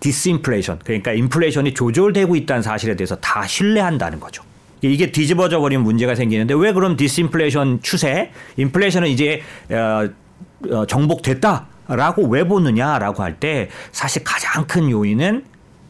디스인플레이션 0.00 0.80
그러니까 0.84 1.12
인플레이션이 1.12 1.74
조절되고 1.74 2.36
있다는 2.36 2.62
사실에 2.62 2.94
대해서 2.96 3.16
다 3.16 3.46
신뢰한다는 3.46 4.20
거죠. 4.20 4.42
이게 4.80 5.10
뒤집어져 5.10 5.58
버리면 5.60 5.84
문제가 5.84 6.14
생기는데 6.14 6.54
왜 6.54 6.72
그럼 6.72 6.96
디스인플레이션 6.96 7.80
추세, 7.82 8.30
인플레이션은 8.56 9.08
이제 9.08 9.42
어, 9.70 10.08
어, 10.70 10.86
정복됐다 10.86 11.66
라고 11.88 12.26
왜 12.28 12.44
보느냐라고 12.46 13.22
할 13.22 13.36
때 13.40 13.70
사실 13.92 14.22
가장 14.24 14.66
큰 14.66 14.90
요인은 14.90 15.44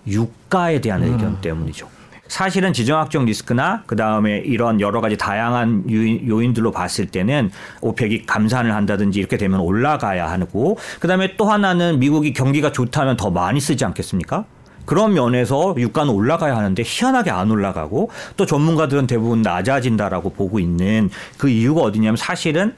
유가에 0.09 0.81
대한 0.81 1.03
음. 1.03 1.13
의견 1.13 1.41
때문이죠. 1.41 1.89
사실은 2.29 2.75
지정학적 2.75 3.25
리스크나 3.25 3.83
그 3.87 3.97
다음에 3.97 4.39
이런 4.39 4.81
여러 4.81 5.01
가지 5.01 5.17
다양한 5.17 5.85
요인, 5.91 6.53
들로 6.53 6.71
봤을 6.71 7.07
때는 7.07 7.51
오펙이 7.81 8.27
감산을 8.27 8.75
한다든지 8.75 9.19
이렇게 9.19 9.37
되면 9.39 9.61
올라가야 9.61 10.31
하고 10.31 10.79
그 11.01 11.09
다음에 11.09 11.37
또 11.37 11.47
하나는 11.47 11.99
미국이 11.99 12.33
경기가 12.35 12.71
좋다면 12.71 13.17
더 13.17 13.31
많이 13.31 13.61
쓰지 13.61 13.85
않겠습니까? 13.85 14.45
그런 14.85 15.13
면에서 15.13 15.75
유가는 15.77 16.11
올라가야 16.13 16.57
하는데 16.57 16.83
희한하게 16.85 17.31
안 17.31 17.51
올라가고 17.51 18.11
또 18.37 18.47
전문가들은 18.47 19.07
대부분 19.07 19.43
낮아진다라고 19.43 20.31
보고 20.31 20.59
있는 20.59 21.11
그 21.37 21.49
이유가 21.49 21.83
어디냐면 21.83 22.17
사실은 22.17 22.75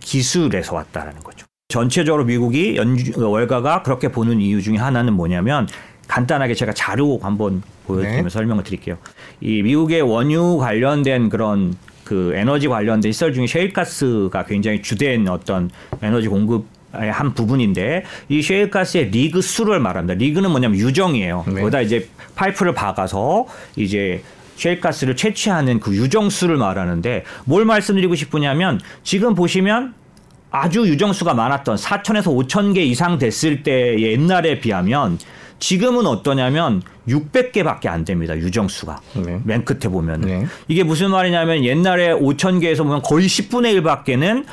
기술에서 0.00 0.74
왔다라는 0.76 1.20
거죠. 1.22 1.46
전체적으로 1.68 2.24
미국이 2.24 2.76
연주, 2.76 3.12
월가가 3.16 3.82
그렇게 3.82 4.08
보는 4.08 4.40
이유 4.40 4.60
중에 4.62 4.76
하나는 4.76 5.12
뭐냐면 5.12 5.68
간단하게 6.10 6.54
제가 6.54 6.72
자료 6.72 7.18
한번 7.22 7.62
보여드리면서 7.86 8.24
네. 8.24 8.30
설명을 8.30 8.64
드릴게요. 8.64 8.98
이 9.40 9.62
미국의 9.62 10.02
원유 10.02 10.58
관련된 10.58 11.28
그런 11.28 11.74
그 12.02 12.32
에너지 12.34 12.66
관련된 12.66 13.12
시설 13.12 13.32
중에 13.32 13.46
셰일가스가 13.46 14.44
굉장히 14.46 14.82
주된 14.82 15.28
어떤 15.28 15.70
에너지 16.02 16.26
공급 16.26 16.66
한 16.90 17.34
부분인데 17.34 18.02
이 18.28 18.42
셰일가스의 18.42 19.10
리그 19.10 19.40
수를 19.40 19.78
말합니다. 19.78 20.18
리그는 20.18 20.50
뭐냐면 20.50 20.80
유정이에요. 20.80 21.44
네. 21.46 21.60
거기다 21.60 21.80
이제 21.82 22.08
파이프를 22.34 22.74
박아서 22.74 23.46
이제 23.76 24.24
셰일가스를 24.56 25.14
채취하는 25.14 25.78
그 25.78 25.94
유정수를 25.94 26.56
말하는데 26.56 27.22
뭘 27.44 27.64
말씀드리고 27.64 28.16
싶으냐면 28.16 28.80
지금 29.04 29.36
보시면 29.36 29.94
아주 30.50 30.80
유정수가 30.88 31.32
많았던 31.34 31.76
4천에서 31.76 32.24
5천 32.24 32.74
개 32.74 32.82
이상 32.82 33.18
됐을 33.18 33.62
때 33.62 33.96
옛날에 34.00 34.58
비하면 34.58 35.16
지금은 35.60 36.06
어떠냐면 36.06 36.82
600개밖에 37.06 37.86
안 37.86 38.04
됩니다. 38.04 38.36
유정수가. 38.36 39.00
네. 39.24 39.40
맨 39.44 39.64
끝에 39.64 39.90
보면. 39.90 40.22
네. 40.22 40.40
은 40.40 40.48
이게 40.68 40.82
무슨 40.82 41.10
말이냐면 41.10 41.64
옛날에 41.64 42.12
5천 42.12 42.60
개에서 42.60 42.82
보면 42.82 43.02
거의 43.02 43.28
10분의 43.28 43.80
1밖에는 43.80 44.44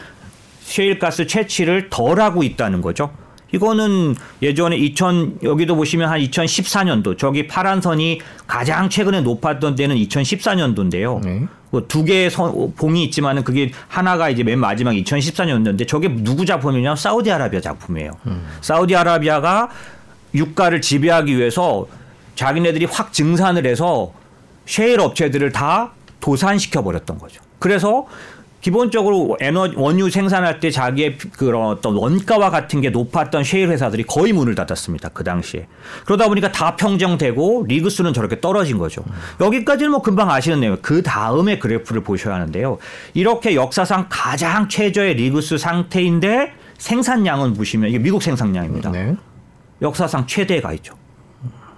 셰일가스 0.62 1.28
채취를 1.28 1.90
덜 1.90 2.20
하고 2.20 2.44
있다는 2.44 2.82
거죠. 2.82 3.10
이거는 3.54 4.16
예전에 4.42 4.76
2000 4.76 5.40
여기도 5.44 5.78
보시면 5.78 6.10
한 6.10 6.20
2014년도 6.20 7.18
저기 7.18 7.48
파란 7.48 7.82
선이 7.82 8.20
가장 8.46 8.90
최근에 8.90 9.22
높았던 9.22 9.76
때는 9.76 9.96
2014년도인데요. 9.96 11.24
네. 11.24 11.48
뭐두 11.70 12.04
개의 12.04 12.30
선, 12.30 12.74
봉이 12.76 13.06
있지만은 13.06 13.44
그게 13.44 13.72
하나가 13.88 14.30
이제 14.30 14.44
맨 14.44 14.60
마지막 14.60 14.92
2014년도인데 14.92 15.88
저게 15.88 16.10
누구 16.10 16.46
작품이냐? 16.46 16.96
사우디아라비아 16.96 17.62
작품이에요. 17.62 18.12
사우디아라비아가 18.62 19.70
유가를 20.34 20.81
지배하기 20.81 21.38
위해서 21.38 21.88
자기네들이 22.36 22.86
확 22.86 23.13
증산을 23.13 23.65
해서 23.65 24.13
셰일 24.65 25.00
업체들을 25.00 25.51
다 25.51 25.93
도산시켜 26.19 26.84
버렸던 26.84 27.17
거죠. 27.17 27.41
그래서 27.60 28.07
기본적으로 28.60 29.38
에너 29.39 29.72
원유 29.75 30.10
생산할 30.10 30.60
때 30.60 30.72
자기의 30.72 31.17
그런 31.38 31.67
어떤 31.67 31.96
원가와 31.96 32.50
같은 32.50 32.81
게 32.81 32.89
높았던 32.89 33.43
셰일 33.43 33.69
회사들이 33.69 34.03
거의 34.03 34.34
문을 34.34 34.55
닫았습니다. 34.55 35.10
그 35.10 35.24
당시에. 35.24 35.67
그러다 36.05 36.27
보니까 36.27 36.51
다 36.51 36.75
평정되고 36.75 37.65
리그 37.67 37.89
수는 37.89 38.13
저렇게 38.13 38.41
떨어진 38.41 38.77
거죠. 38.77 39.03
여기까지는 39.39 39.91
뭐 39.91 40.01
금방 40.01 40.29
아시는 40.29 40.60
내용. 40.60 40.77
그 40.81 41.01
다음에 41.01 41.60
그래프를 41.60 42.01
보셔야 42.03 42.36
하는데요. 42.36 42.79
이렇게 43.13 43.55
역사상 43.55 44.07
가장 44.10 44.67
최저의 44.67 45.13
리그 45.13 45.39
수 45.39 45.57
상태인데 45.57 46.51
생산량은 46.77 47.53
보시면 47.53 47.89
이게 47.89 48.00
미국 48.00 48.22
생산량입니다. 48.22 48.91
네. 48.91 49.15
역사상 49.81 50.27
최대가 50.27 50.74
있죠. 50.74 50.96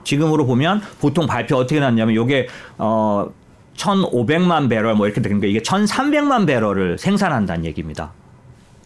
지금으로 0.04 0.46
보면 0.46 0.82
보통 1.00 1.28
발표 1.28 1.58
어떻게 1.58 1.80
났냐면 1.80 2.22
이게 2.24 2.48
어 2.78 3.30
1,500만 3.78 4.70
배럴 4.70 4.96
뭐 4.96 5.06
이렇게 5.08 5.22
되는 5.22 5.40
게 5.40 5.48
이게 5.48 5.60
1,300만 5.60 6.46
배럴을 6.48 6.98
생산한다는 6.98 7.66
얘기입니다. 7.66 8.12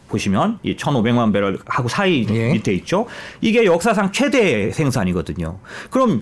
보시면 0.09 0.59
이 0.63 0.75
1,500만 0.75 1.33
배럴 1.33 1.59
하고 1.65 1.87
사이 1.87 2.25
예. 2.29 2.51
밑에 2.53 2.73
있죠. 2.73 3.07
이게 3.41 3.65
역사상 3.65 4.11
최대 4.11 4.71
생산이거든요. 4.71 5.57
그럼 5.89 6.21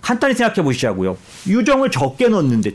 간단히 0.00 0.34
생각해 0.34 0.62
보시자고요. 0.62 1.16
유정을 1.46 1.90
적게 1.90 2.28
넣었는데 2.28 2.72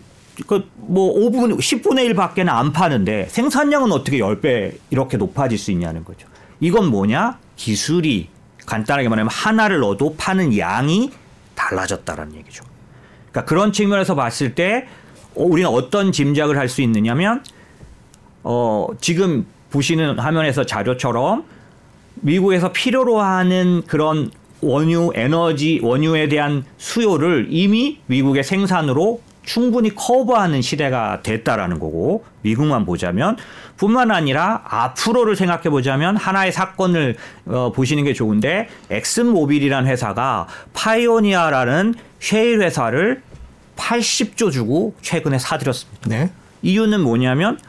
그뭐 0.47 1.15
5분 1.15 1.57
10분의 1.57 2.13
1밖에는 2.13 2.49
안 2.49 2.71
파는데 2.71 3.27
생산량은 3.29 3.91
어떻게 3.91 4.19
10배 4.19 4.77
이렇게 4.89 5.17
높아질 5.17 5.57
수 5.57 5.71
있냐는 5.71 6.03
거죠. 6.03 6.27
이건 6.59 6.89
뭐냐? 6.89 7.39
기술이 7.55 8.29
간단하게 8.65 9.09
말하면 9.09 9.29
하나를 9.31 9.79
넣어도 9.79 10.15
파는 10.17 10.57
양이 10.57 11.11
달라졌다라는 11.55 12.35
얘기죠. 12.35 12.63
그러니까 13.31 13.45
그런 13.45 13.71
측면에서 13.71 14.15
봤을 14.15 14.55
때 14.55 14.87
어, 15.35 15.43
우리는 15.43 15.69
어떤 15.69 16.11
짐작을 16.11 16.57
할 16.57 16.69
수 16.69 16.81
있느냐면 16.81 17.43
어, 18.43 18.87
지금 18.99 19.45
보시는 19.71 20.19
화면에서 20.19 20.65
자료처럼 20.65 21.45
미국에서 22.15 22.71
필요로 22.71 23.19
하는 23.19 23.81
그런 23.87 24.31
원유 24.61 25.11
에너지 25.15 25.79
원유에 25.83 26.29
대한 26.29 26.63
수요를 26.77 27.47
이미 27.49 27.99
미국의 28.05 28.43
생산으로 28.43 29.21
충분히 29.43 29.93
커버하는 29.93 30.61
시대가 30.61 31.21
됐다라는 31.21 31.79
거고 31.79 32.25
미국만 32.41 32.85
보자면 32.85 33.37
뿐만 33.77 34.11
아니라 34.11 34.61
앞으로를 34.65 35.35
생각해 35.35 35.63
보자면 35.69 36.15
하나의 36.17 36.51
사건을 36.51 37.15
어, 37.45 37.71
보시는 37.73 38.03
게 38.03 38.13
좋은데 38.13 38.69
엑슨모빌이라는 38.89 39.89
회사가 39.89 40.47
파이오니아라는 40.73 41.95
셰일 42.19 42.61
회사를 42.61 43.21
80조 43.75 44.51
주고 44.51 44.95
최근에 45.01 45.39
사들였습니다. 45.39 46.09
네. 46.09 46.31
이유는 46.61 47.01
뭐냐면 47.01 47.59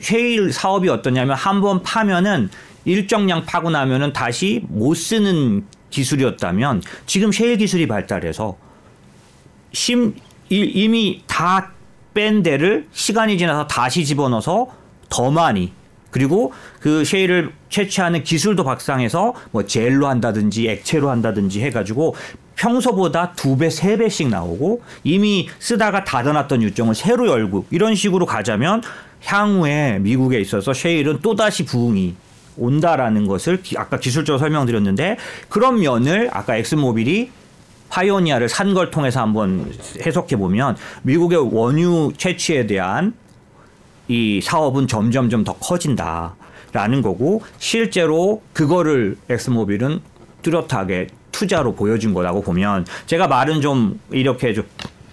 셰일 0.00 0.52
사업이 0.52 0.88
어떠냐면 0.88 1.36
한 1.36 1.60
번 1.60 1.82
파면은 1.82 2.48
일정량 2.86 3.44
파고 3.44 3.68
나면은 3.70 4.12
다시 4.14 4.62
못 4.68 4.94
쓰는 4.94 5.64
기술이었다면 5.90 6.82
지금 7.04 7.30
셰일 7.30 7.58
기술이 7.58 7.86
발달해서 7.86 8.56
심 9.72 10.14
이- 10.50 10.70
이미 10.74 11.22
다 11.26 11.72
뺀 12.12 12.42
데를 12.42 12.86
시간이 12.90 13.38
지나서 13.38 13.68
다시 13.68 14.04
집어넣어서 14.04 14.66
더 15.08 15.30
많이. 15.30 15.72
그리고 16.10 16.52
그 16.80 17.04
셰일을 17.04 17.52
채취하는 17.68 18.24
기술도 18.24 18.64
박상해서 18.64 19.32
뭐 19.52 19.64
젤로 19.64 20.08
한다든지 20.08 20.68
액체로 20.68 21.08
한다든지 21.08 21.60
해가지고 21.62 22.16
평소보다 22.56 23.32
두 23.34 23.56
배, 23.56 23.70
세 23.70 23.96
배씩 23.96 24.28
나오고 24.28 24.82
이미 25.04 25.48
쓰다가 25.60 26.02
닫아놨던 26.04 26.62
유정을 26.62 26.96
새로 26.96 27.28
열고 27.28 27.66
이런 27.70 27.94
식으로 27.94 28.26
가자면 28.26 28.82
향후에 29.24 30.00
미국에 30.00 30.40
있어서 30.40 30.72
셰일은 30.72 31.20
또다시 31.22 31.64
부흥이 31.64 32.16
온다라는 32.56 33.28
것을 33.28 33.62
기- 33.62 33.78
아까 33.78 34.00
기술적으로 34.00 34.40
설명드렸는데 34.40 35.16
그런 35.48 35.78
면을 35.78 36.28
아까 36.32 36.56
엑슨모빌이 36.56 37.30
파이오니아를 37.90 38.48
산 38.48 38.70
걸 38.74 38.90
통해서 38.90 39.20
한번 39.20 39.72
해석해 40.04 40.36
보면 40.36 40.76
미국의 41.02 41.52
원유 41.52 42.12
채취에 42.16 42.66
대한 42.66 43.14
이 44.06 44.40
사업은 44.40 44.86
점점점 44.86 45.42
더 45.44 45.54
커진다라는 45.54 47.02
거고 47.02 47.42
실제로 47.58 48.42
그거를 48.52 49.16
엑스모빌은 49.28 50.00
뚜렷하게 50.42 51.08
투자로 51.32 51.74
보여준 51.74 52.14
거라고 52.14 52.42
보면 52.42 52.86
제가 53.06 53.26
말은 53.26 53.60
좀 53.60 54.00
이렇게 54.10 54.54
좀 54.54 54.64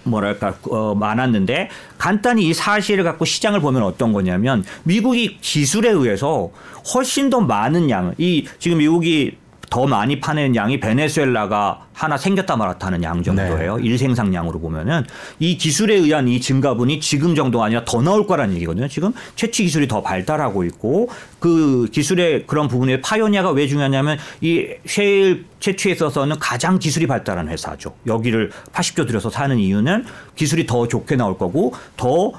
뭐랄까 0.04 0.54
어, 0.70 0.94
많았는데 0.94 1.68
간단히 1.98 2.48
이 2.48 2.54
사실을 2.54 3.04
갖고 3.04 3.24
시장을 3.24 3.60
보면 3.60 3.82
어떤 3.82 4.12
거냐면 4.12 4.64
미국이 4.84 5.38
기술에 5.40 5.90
의해서 5.90 6.50
훨씬 6.94 7.28
더 7.28 7.40
많은 7.40 7.90
양을 7.90 8.14
이 8.18 8.46
지금 8.58 8.78
미국이 8.78 9.36
더 9.70 9.86
많이 9.86 10.20
파는 10.20 10.56
양이 10.56 10.80
베네수엘라가 10.80 11.86
하나 11.92 12.16
생겼다 12.16 12.56
말았다 12.56 12.86
하는 12.86 13.02
양 13.02 13.22
정도예요. 13.22 13.78
일생산량으로 13.80 14.60
보면은 14.60 15.04
이 15.38 15.56
기술에 15.58 15.94
의한 15.94 16.28
이 16.28 16.40
증가분이 16.40 17.00
지금 17.00 17.34
정도가 17.34 17.66
아니라 17.66 17.84
더 17.84 18.00
나올 18.00 18.26
거라는 18.26 18.54
얘기거든요. 18.56 18.88
지금 18.88 19.12
채취 19.34 19.64
기술이 19.64 19.88
더 19.88 20.02
발달하고 20.02 20.64
있고 20.64 21.08
그 21.40 21.88
기술의 21.92 22.46
그런 22.46 22.68
부분에 22.68 23.00
파이오니아가 23.00 23.50
왜 23.50 23.66
중요하냐면 23.66 24.18
이 24.40 24.66
셰일 24.86 25.46
채취에 25.60 25.92
있어서는 25.92 26.38
가장 26.38 26.78
기술이 26.78 27.06
발달한 27.06 27.48
회사죠. 27.48 27.94
여기를 28.06 28.50
80조 28.72 29.06
들여서 29.06 29.28
사는 29.30 29.58
이유는 29.58 30.04
기술이 30.36 30.66
더 30.66 30.86
좋게 30.86 31.16
나올 31.16 31.36
거고 31.36 31.74
더 31.96 32.32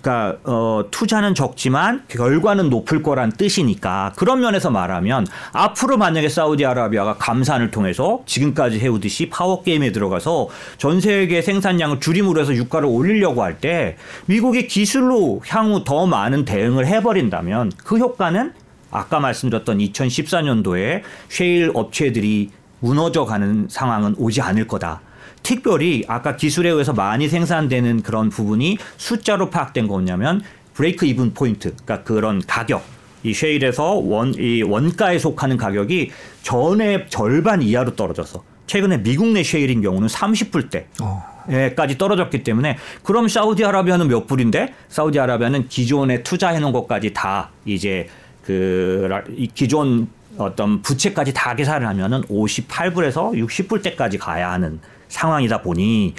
그러니까 0.00 0.38
어, 0.44 0.84
투자는 0.90 1.34
적지만 1.34 2.04
결과는 2.08 2.70
높을 2.70 3.02
거란 3.02 3.32
뜻이니까 3.32 4.12
그런 4.16 4.40
면에서 4.40 4.70
말하면 4.70 5.26
앞으로 5.52 5.96
만약에 5.96 6.28
사우디아라비아가 6.28 7.16
감산을 7.16 7.70
통해서 7.70 8.22
지금까지 8.26 8.78
해오듯이 8.78 9.28
파워 9.28 9.62
게임에 9.62 9.90
들어가서 9.92 10.48
전 10.78 11.00
세계 11.00 11.42
생산량을 11.42 12.00
줄임으로 12.00 12.40
해서 12.40 12.54
유가를 12.54 12.88
올리려고 12.88 13.42
할 13.42 13.58
때 13.58 13.96
미국이 14.26 14.68
기술로 14.68 15.42
향후 15.48 15.82
더 15.82 16.06
많은 16.06 16.44
대응을 16.44 16.86
해버린다면 16.86 17.72
그 17.78 17.98
효과는 17.98 18.52
아까 18.92 19.18
말씀드렸던 19.18 19.78
2014년도에 19.78 21.02
셰일 21.28 21.72
업체들이 21.74 22.50
무너져가는 22.80 23.66
상황은 23.68 24.14
오지 24.16 24.40
않을 24.40 24.68
거다. 24.68 25.00
특별히 25.42 26.04
아까 26.08 26.36
기술에 26.36 26.70
의해서 26.70 26.92
많이 26.92 27.28
생산되는 27.28 28.02
그런 28.02 28.28
부분이 28.28 28.78
숫자로 28.96 29.50
파악된 29.50 29.88
거냐면 29.88 30.42
브레이크 30.74 31.06
이븐 31.06 31.34
포인트, 31.34 31.74
그러니까 31.74 32.02
그런 32.04 32.42
가격. 32.46 32.82
이 33.24 33.34
쉐일에서 33.34 33.94
원, 33.94 34.32
이 34.34 34.62
원가에 34.62 35.18
속하는 35.18 35.56
가격이 35.56 36.12
전의 36.42 37.06
절반 37.08 37.62
이하로 37.62 37.96
떨어져서 37.96 38.44
최근에 38.68 39.02
미국 39.02 39.26
내 39.28 39.42
쉐일인 39.42 39.82
경우는 39.82 40.08
30불대. 40.08 40.84
어. 41.02 41.38
에까지 41.48 41.96
떨어졌기 41.96 42.44
때문에 42.44 42.76
그럼 43.02 43.26
사우디아라비아는 43.26 44.08
몇 44.08 44.26
불인데 44.26 44.74
사우디아라비아는 44.88 45.68
기존에 45.68 46.22
투자해 46.22 46.58
놓은 46.60 46.72
것까지 46.72 47.14
다 47.14 47.50
이제 47.64 48.06
그 48.44 49.08
기존 49.54 50.08
어떤 50.38 50.82
부채까지 50.82 51.34
다 51.34 51.54
계산을 51.54 51.86
하면은 51.86 52.22
58불에서 52.22 53.34
60불대까지 53.34 54.18
가야 54.18 54.50
하는 54.52 54.80
상황이다 55.08 55.62
보니 55.62 56.14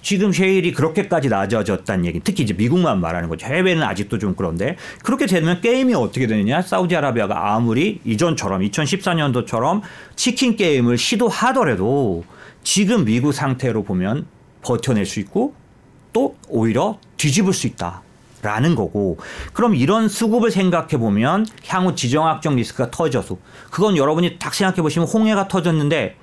지금 0.00 0.32
셰일이 0.32 0.72
그렇게까지 0.72 1.28
낮아졌다는 1.28 2.06
얘기 2.06 2.20
특히 2.20 2.44
이제 2.44 2.54
미국만 2.54 3.00
말하는 3.00 3.28
거죠 3.28 3.46
해외는 3.46 3.82
아직도 3.82 4.18
좀 4.18 4.34
그런데 4.34 4.76
그렇게 5.02 5.26
되면 5.26 5.60
게임이 5.60 5.94
어떻게 5.94 6.26
되느냐 6.26 6.62
사우디아라비아가 6.62 7.54
아무리 7.54 8.00
이전처럼 8.04 8.62
2014년도처럼 8.62 9.82
치킨 10.14 10.56
게임을 10.56 10.96
시도하더라도 10.96 12.24
지금 12.62 13.04
미국 13.04 13.32
상태로 13.32 13.82
보면 13.82 14.26
버텨낼 14.62 15.04
수 15.06 15.20
있고 15.20 15.54
또 16.12 16.36
오히려 16.48 16.98
뒤집을 17.16 17.52
수 17.52 17.66
있다. 17.66 18.02
라는 18.42 18.74
거고 18.74 19.18
그럼 19.52 19.74
이런 19.74 20.08
수급을 20.08 20.50
생각해 20.50 20.98
보면 20.98 21.46
향후 21.66 21.94
지정학적 21.94 22.54
리스크가 22.54 22.90
터져서 22.90 23.36
그건 23.70 23.96
여러분이 23.96 24.38
딱 24.38 24.54
생각해 24.54 24.82
보시면 24.82 25.08
홍해가 25.08 25.48
터졌는데 25.48 26.16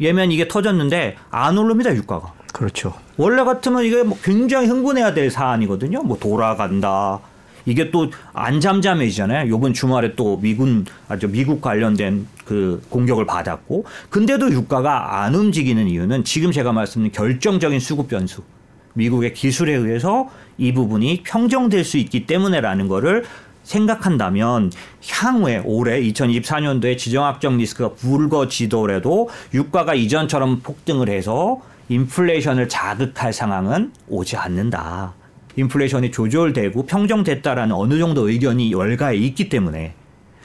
예면 0.00 0.30
이게 0.30 0.46
터졌는데 0.46 1.16
안 1.30 1.58
오릅니다 1.58 1.94
유가가. 1.94 2.32
그렇죠. 2.52 2.94
원래 3.16 3.44
같으면 3.44 3.84
이게 3.84 4.02
뭐 4.02 4.16
굉장히 4.22 4.66
흥분해야 4.68 5.12
될 5.14 5.30
사안이거든요. 5.30 6.02
뭐 6.02 6.18
돌아간다. 6.18 7.20
이게 7.66 7.90
또 7.90 8.06
안 8.32 8.60
잠잠해지잖아요. 8.60 9.50
요번 9.50 9.72
주말에 9.72 10.14
또 10.14 10.38
미군 10.38 10.86
아주 11.08 11.28
미국 11.28 11.60
관련된 11.60 12.28
그 12.44 12.80
공격을 12.90 13.26
받았고 13.26 13.84
근데도 14.08 14.52
유가가 14.52 15.22
안 15.22 15.34
움직이는 15.34 15.88
이유는 15.88 16.24
지금 16.24 16.52
제가 16.52 16.72
말씀드린 16.72 17.12
결정적인 17.12 17.80
수급 17.80 18.08
변수 18.08 18.42
미국의 18.96 19.34
기술에 19.34 19.74
의해서 19.74 20.28
이 20.58 20.72
부분이 20.72 21.22
평정될 21.24 21.84
수 21.84 21.98
있기 21.98 22.26
때문에라는 22.26 22.88
거를 22.88 23.24
생각한다면 23.62 24.72
향후에 25.08 25.62
올해 25.64 26.00
2024년도에 26.00 26.96
지정학적 26.96 27.56
리스크가 27.56 27.94
불거지더라도 27.94 29.28
유가가 29.54 29.94
이전처럼 29.94 30.60
폭등을 30.60 31.08
해서 31.08 31.60
인플레이션을 31.88 32.68
자극할 32.68 33.32
상황은 33.32 33.92
오지 34.08 34.36
않는다. 34.36 35.14
인플레이션이 35.56 36.10
조절되고 36.10 36.86
평정됐다라는 36.86 37.74
어느 37.74 37.98
정도 37.98 38.28
의견이 38.28 38.72
열가에 38.72 39.16
있기 39.16 39.48
때문에 39.48 39.94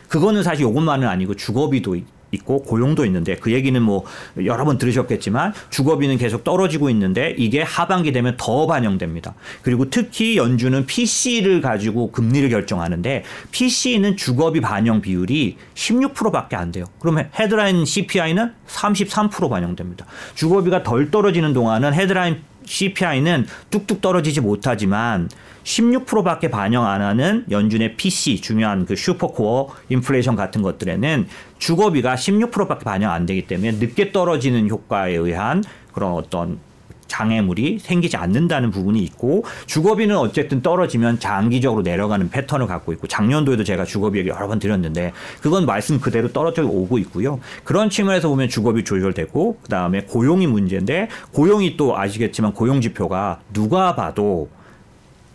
그거는 0.07 0.43
사실 0.43 0.67
이것만은 0.67 1.07
아니고 1.07 1.35
주거비도 1.35 1.97
있고 2.31 2.63
고용도 2.63 3.05
있는데 3.05 3.35
그 3.35 3.51
얘기는 3.51 3.81
뭐 3.81 4.03
여러 4.43 4.65
번 4.65 4.77
들으셨겠지만 4.77 5.53
주거비는 5.69 6.17
계속 6.17 6.43
떨어지고 6.43 6.89
있는데 6.89 7.35
이게 7.37 7.61
하반기 7.61 8.11
되면 8.11 8.35
더 8.37 8.67
반영됩니다. 8.67 9.35
그리고 9.61 9.89
특히 9.89 10.37
연준은 10.37 10.85
PC를 10.85 11.61
가지고 11.61 12.11
금리를 12.11 12.49
결정하는데 12.49 13.23
PC는 13.51 14.17
주거비 14.17 14.61
반영 14.61 15.01
비율이 15.01 15.57
16%밖에 15.75 16.55
안 16.55 16.71
돼요. 16.71 16.85
그러면 16.99 17.29
헤드라인 17.37 17.85
CPI는 17.85 18.53
33% 18.67 19.49
반영됩니다. 19.49 20.05
주거비가 20.35 20.83
덜 20.83 21.11
떨어지는 21.11 21.53
동안은 21.53 21.93
헤드라인 21.93 22.41
CPI는 22.71 23.47
뚝뚝 23.69 24.01
떨어지지 24.01 24.39
못하지만 24.39 25.29
16%밖에 25.63 26.49
반영 26.49 26.88
안 26.88 27.01
하는 27.01 27.45
연준의 27.51 27.97
PC 27.97 28.41
중요한 28.41 28.86
그 28.86 28.95
슈퍼코어 28.95 29.69
인플레이션 29.89 30.36
같은 30.36 30.62
것들에는 30.62 31.27
주거비가 31.60 32.15
16%밖에 32.15 32.84
반영 32.84 33.12
안 33.12 33.25
되기 33.25 33.45
때문에 33.45 33.73
늦게 33.73 34.12
떨어지는 34.12 34.69
효과에 34.69 35.13
의한 35.13 35.63
그런 35.93 36.13
어떤 36.13 36.60
장애물이 37.12 37.80
생기지 37.80 38.15
않는다는 38.15 38.71
부분이 38.71 39.00
있고 39.04 39.43
주거비는 39.65 40.17
어쨌든 40.17 40.62
떨어지면 40.62 41.19
장기적으로 41.19 41.82
내려가는 41.82 42.30
패턴을 42.30 42.67
갖고 42.67 42.93
있고 42.93 43.08
작년도에도 43.08 43.65
제가 43.65 43.84
주거비 43.84 44.19
얘기 44.19 44.30
여러 44.30 44.47
번 44.47 44.60
드렸는데 44.60 45.12
그건 45.41 45.65
말씀 45.65 46.00
그대로 46.00 46.32
떨어져 46.32 46.65
오고 46.65 46.97
있고요. 47.00 47.39
그런 47.65 47.89
측면에서 47.89 48.30
보면 48.30 48.47
주거비 48.47 48.86
조절되고 48.86 49.60
그다음에 49.63 50.04
고용이 50.04 50.47
문제인데 50.47 51.10
고용이 51.34 51.76
또 51.76 51.97
아시겠지만 51.97 52.54
고용 52.54 52.80
지표가 52.80 53.41
누가 53.52 53.93
봐도 53.95 54.50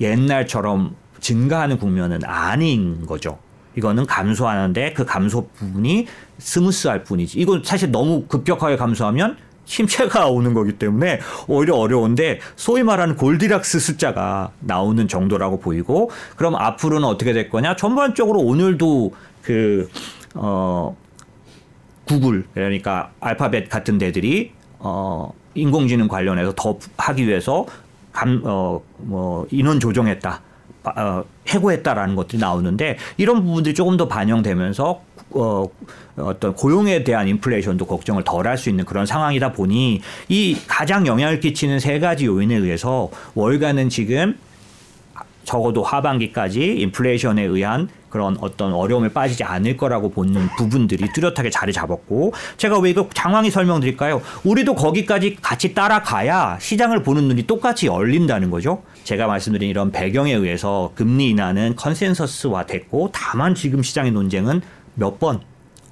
옛날처럼 0.01 0.97
증가하는 1.21 1.79
국면은 1.79 2.21
아닌 2.25 3.05
거죠. 3.05 3.39
이거는 3.77 4.07
감소하는데 4.07 4.95
그 4.95 5.05
감소 5.05 5.49
부분이 5.49 6.07
스무스할 6.39 7.05
뿐이지. 7.05 7.39
이건 7.39 7.63
사실 7.63 7.91
너무 7.91 8.23
급격하게 8.27 8.77
감소하면 8.77 9.37
침체가 9.67 10.29
오는 10.29 10.55
거기 10.55 10.73
때문에 10.73 11.21
오히려 11.49 11.77
어려운데 11.77 12.41
소위 12.57 12.83
말하는 12.83 13.17
골디락스 13.17 13.81
숫자가 13.81 14.53
나오는 14.61 15.07
정도라고 15.07 15.61
보이고 15.61 16.11
그럼 16.37 16.55
앞으로는 16.55 17.07
어떻게 17.07 17.33
될 17.33 17.51
거냐? 17.51 17.77
전반적으로 17.77 18.41
오늘도 18.41 19.13
그 19.43 19.89
어 20.37 20.95
구글 22.07 22.45
그러니까 22.55 23.11
알파벳 23.21 23.69
같은 23.69 23.99
데들이 23.99 24.53
어 24.79 25.33
인공지능 25.55 26.07
관련해서 26.07 26.53
더 26.55 26.79
하기 26.99 27.27
위해서 27.27 27.67
감, 28.13 28.41
어, 28.45 28.81
뭐, 28.99 29.47
인원 29.51 29.79
조정했다. 29.79 30.41
어, 30.85 31.25
해고했다라는 31.49 32.15
것들이 32.15 32.39
나오는데 32.41 32.97
이런 33.17 33.43
부분들이 33.45 33.75
조금 33.75 33.97
더 33.97 34.09
반영되면서 34.09 35.01
어, 35.31 35.67
어떤 36.17 36.55
고용에 36.55 37.05
대한 37.05 37.29
인플레이션도 37.29 37.87
걱정을 37.87 38.25
덜 38.25 38.47
할 38.47 38.57
수 38.57 38.71
있는 38.71 38.85
그런 38.85 39.07
상황이다 39.07 39.53
보니 39.53 40.01
이 40.29 40.57
가장 40.67 41.07
영향을 41.07 41.41
끼치는 41.41 41.79
세 41.81 41.99
가지 41.99 42.27
요인에 42.27 42.55
의해서 42.55 43.11
월가는 43.35 43.89
지금 43.91 44.39
적어도 45.45 45.83
하반기까지 45.83 46.77
인플레이션에 46.79 47.43
의한 47.43 47.89
그런 48.09 48.37
어떤 48.41 48.73
어려움에 48.73 49.11
빠지지 49.11 49.45
않을 49.45 49.77
거라고 49.77 50.11
보는 50.11 50.49
부분들이 50.57 51.05
뚜렷하게 51.13 51.51
자리 51.51 51.73
잡았고 51.73 52.33
제가 52.57 52.79
왜 52.79 52.91
이거 52.91 53.09
장황히 53.13 53.51
설명드릴까요? 53.51 54.23
우리도 54.45 54.75
거기까지 54.75 55.37
같이 55.43 55.75
따라가야 55.75 56.59
시장을 56.61 57.03
보는 57.03 57.25
눈이 57.29 57.43
똑같이 57.47 57.87
열린다는 57.87 58.51
거죠. 58.51 58.83
제가 59.05 59.27
말씀드린 59.27 59.69
이런 59.69 59.93
배경에 59.93 60.33
의해서 60.33 60.93
금리 60.95 61.29
인하는 61.31 61.77
컨센서스화 61.77 62.67
됐고 62.67 63.11
다만 63.13 63.55
지금 63.55 63.83
시장의 63.83 64.13
논쟁은 64.13 64.63
몇 64.97 65.19
번 65.19 65.41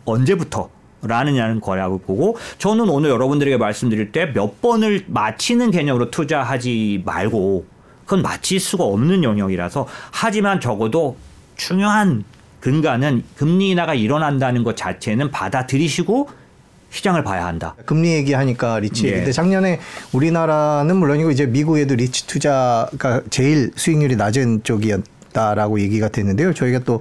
언제부터 0.04 0.68
라느냐는 1.02 1.60
거라고 1.60 1.98
보고 1.98 2.36
저는 2.58 2.88
오늘 2.88 3.10
여러분들에게 3.10 3.56
말씀드릴 3.58 4.10
때 4.12 4.26
몇 4.32 4.60
번을 4.60 5.04
마치는 5.06 5.70
개념으로 5.70 6.10
투자하지 6.10 7.02
말고 7.04 7.66
그건 8.04 8.22
맞힐 8.22 8.60
수가 8.60 8.84
없는 8.84 9.22
영역이라서 9.22 9.86
하지만 10.10 10.60
적어도 10.60 11.16
중요한 11.56 12.24
근간은 12.60 13.24
금리 13.36 13.70
인하가 13.70 13.94
일어난다는 13.94 14.64
것 14.64 14.76
자체는 14.76 15.30
받아들이시고 15.30 16.28
시장을 16.90 17.24
봐야 17.24 17.46
한다. 17.46 17.74
금리 17.86 18.12
얘기하니까 18.12 18.78
리츠 18.78 19.04
예. 19.06 19.08
얘기인데 19.08 19.32
작년에 19.32 19.80
우리나라는 20.12 20.96
물론이고 20.96 21.30
이제 21.30 21.44
미국에도 21.44 21.94
리츠 21.96 22.26
투자가 22.26 23.20
제일 23.30 23.72
수익률이 23.74 24.16
낮은 24.16 24.62
쪽이었다라고 24.62 25.80
얘기가 25.80 26.08
됐는데요. 26.08 26.54
저희가 26.54 26.78
또 26.80 27.00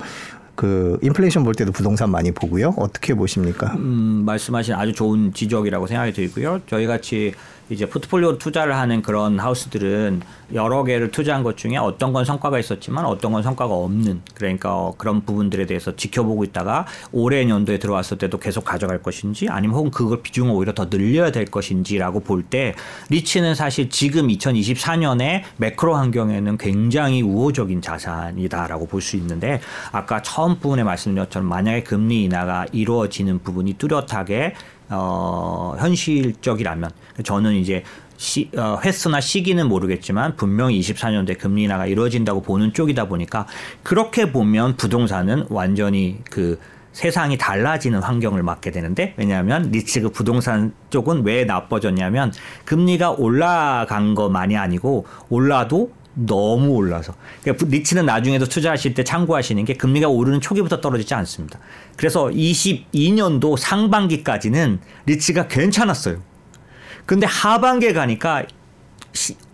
그 0.55 0.99
인플레이션 1.01 1.43
볼 1.43 1.55
때도 1.55 1.71
부동산 1.71 2.11
많이 2.11 2.31
보고요. 2.31 2.75
어떻게 2.77 3.13
보십니까? 3.15 3.73
음, 3.75 4.23
말씀하신 4.25 4.75
아주 4.75 4.93
좋은 4.93 5.33
지적이라고 5.33 5.87
생각이 5.87 6.13
들고요. 6.13 6.61
저희 6.67 6.85
같이 6.85 7.33
이제 7.69 7.87
포트폴리오 7.87 8.37
투자를 8.37 8.75
하는 8.75 9.01
그런 9.01 9.39
하우스들은 9.39 10.21
여러 10.53 10.83
개를 10.83 11.11
투자한 11.11 11.43
것 11.43 11.57
중에 11.57 11.77
어떤 11.77 12.13
건 12.13 12.25
성과가 12.25 12.59
있었지만 12.59 13.05
어떤 13.05 13.31
건 13.31 13.41
성과가 13.41 13.73
없는 13.73 14.21
그러니까 14.35 14.75
어, 14.75 14.93
그런 14.97 15.21
부분들에 15.25 15.65
대해서 15.65 15.95
지켜보고 15.95 16.43
있다가 16.43 16.85
올해 17.11 17.47
연도에 17.47 17.79
들어왔을 17.79 18.17
때도 18.17 18.37
계속 18.37 18.65
가져갈 18.65 19.01
것인지 19.01 19.47
아니면 19.49 19.77
혹은 19.77 19.91
그걸 19.91 20.21
비중을 20.21 20.51
오히려 20.51 20.73
더 20.73 20.89
늘려야 20.89 21.31
될 21.31 21.45
것인지라고 21.45 22.19
볼 22.19 22.43
때 22.43 22.75
리츠는 23.09 23.55
사실 23.55 23.89
지금 23.89 24.27
2024년에 24.27 25.43
매크로 25.57 25.95
환경에는 25.95 26.57
굉장히 26.57 27.21
우호적인 27.21 27.81
자산이다라고 27.81 28.87
볼 28.87 29.01
수 29.01 29.17
있는데 29.17 29.59
아까 29.91 30.21
처음 30.21 30.59
부분에 30.59 30.83
것처럼 30.83 31.47
만약에 31.47 31.83
금리 31.83 32.23
인하가 32.23 32.65
이루어지는 32.71 33.39
부분이 33.39 33.73
뚜렷하게 33.73 34.53
어, 34.89 35.75
현실적이라면. 35.79 36.89
저는 37.23 37.53
이제 37.53 37.83
시, 38.17 38.49
어, 38.55 38.79
횟수나 38.83 39.19
시기는 39.19 39.67
모르겠지만 39.67 40.35
분명히 40.35 40.79
24년도에 40.79 41.37
금리 41.37 41.63
인하가 41.63 41.85
이루어진다고 41.85 42.41
보는 42.41 42.73
쪽이다 42.73 43.07
보니까 43.07 43.47
그렇게 43.83 44.31
보면 44.31 44.77
부동산은 44.77 45.47
완전히 45.49 46.19
그 46.29 46.59
세상이 46.93 47.37
달라지는 47.37 48.01
환경을 48.01 48.43
맞게 48.43 48.71
되는데 48.71 49.13
왜냐하면 49.17 49.71
리츠그 49.71 50.09
부동산 50.09 50.73
쪽은 50.91 51.25
왜 51.25 51.43
나빠졌냐면 51.43 52.31
금리가 52.65 53.11
올라간 53.11 54.13
것만이 54.13 54.55
아니고 54.55 55.05
올라도 55.29 55.91
너무 56.15 56.69
올라서 56.69 57.13
그러니까 57.41 57.65
리츠는 57.67 58.05
나중에도 58.05 58.45
투자하실 58.45 58.93
때 58.93 59.03
참고하시는 59.03 59.65
게 59.65 59.73
금리가 59.73 60.07
오르는 60.07 60.41
초기부터 60.41 60.81
떨어지지 60.81 61.13
않습니다. 61.15 61.59
그래서 61.97 62.25
22년도 62.27 63.57
상반기까지는 63.57 64.79
리츠가 65.05 65.47
괜찮았어요. 65.47 66.21
근데 67.05 67.25
하반기에 67.25 67.93
가니까 67.93 68.43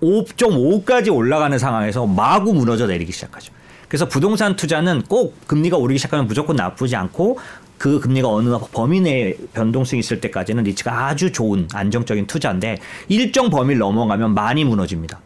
5.5까지 0.02 1.13
올라가는 1.13 1.58
상황에서 1.58 2.06
마구 2.06 2.54
무너져 2.54 2.88
내리기 2.88 3.12
시작하죠. 3.12 3.54
그래서 3.88 4.08
부동산 4.08 4.56
투자는 4.56 5.04
꼭 5.04 5.36
금리가 5.48 5.78
오르기 5.78 5.98
시작하면 5.98 6.28
무조건 6.28 6.56
나쁘지 6.56 6.95
않고 6.95 7.39
그 7.78 8.00
금리가 8.00 8.28
어느 8.28 8.56
범위 8.72 9.02
내에 9.02 9.36
변동성이 9.54 10.02
있을 10.02 10.22
때까지는 10.22 10.63
리츠가 10.63 11.08
아주 11.08 11.32
좋은 11.32 11.67
안정적인 11.74 12.28
투자인데 12.28 12.78
일정 13.08 13.50
범위를 13.50 13.80
넘어가면 13.80 14.34
많이 14.34 14.63
무너집니다. 14.63 15.22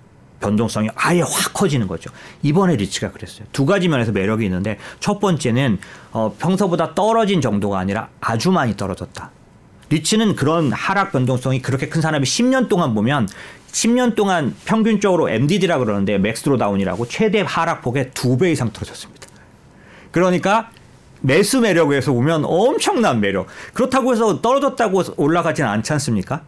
변동성이 0.47 0.89
아예 0.95 1.21
확 1.21 1.53
커지는 1.53 1.87
거죠. 1.87 2.11
이번에 2.41 2.75
리츠가 2.75 3.11
그랬어요. 3.11 3.45
두 3.53 3.65
가지 3.65 3.87
면에서 3.87 4.11
매력이 4.11 4.43
있는데 4.45 4.77
첫 4.99 5.19
번째는 5.19 5.79
어, 6.11 6.35
평소보다 6.37 6.93
떨어진 6.95 7.39
정도가 7.39 7.79
아니라 7.79 8.09
아주 8.19 8.51
많이 8.51 8.75
떨어졌다. 8.75 9.31
리츠는 9.89 10.35
그런 10.35 10.71
하락 10.73 11.11
변동성이 11.13 11.61
그렇게 11.61 11.87
큰 11.87 12.01
사람이 12.01 12.25
10년 12.25 12.67
동안 12.67 12.93
보면 12.93 13.29
10년 13.71 14.15
동안 14.15 14.53
평균적으로 14.65 15.29
MDD라 15.29 15.77
그러는데 15.77 16.17
max 16.17 16.57
drawdown이라고 16.57 17.07
최대 17.07 17.43
하락폭의 17.47 18.11
두 18.13 18.37
배 18.37 18.51
이상 18.51 18.71
떨어졌습니다. 18.73 19.27
그러니까 20.11 20.69
매수 21.21 21.61
매력에서 21.61 22.11
보면 22.11 22.43
엄청난 22.45 23.21
매력. 23.21 23.47
그렇다고 23.73 24.11
해서 24.11 24.41
떨어졌다고 24.41 25.03
올라가지는 25.15 25.69
않지 25.69 25.93
않습니까? 25.93 26.41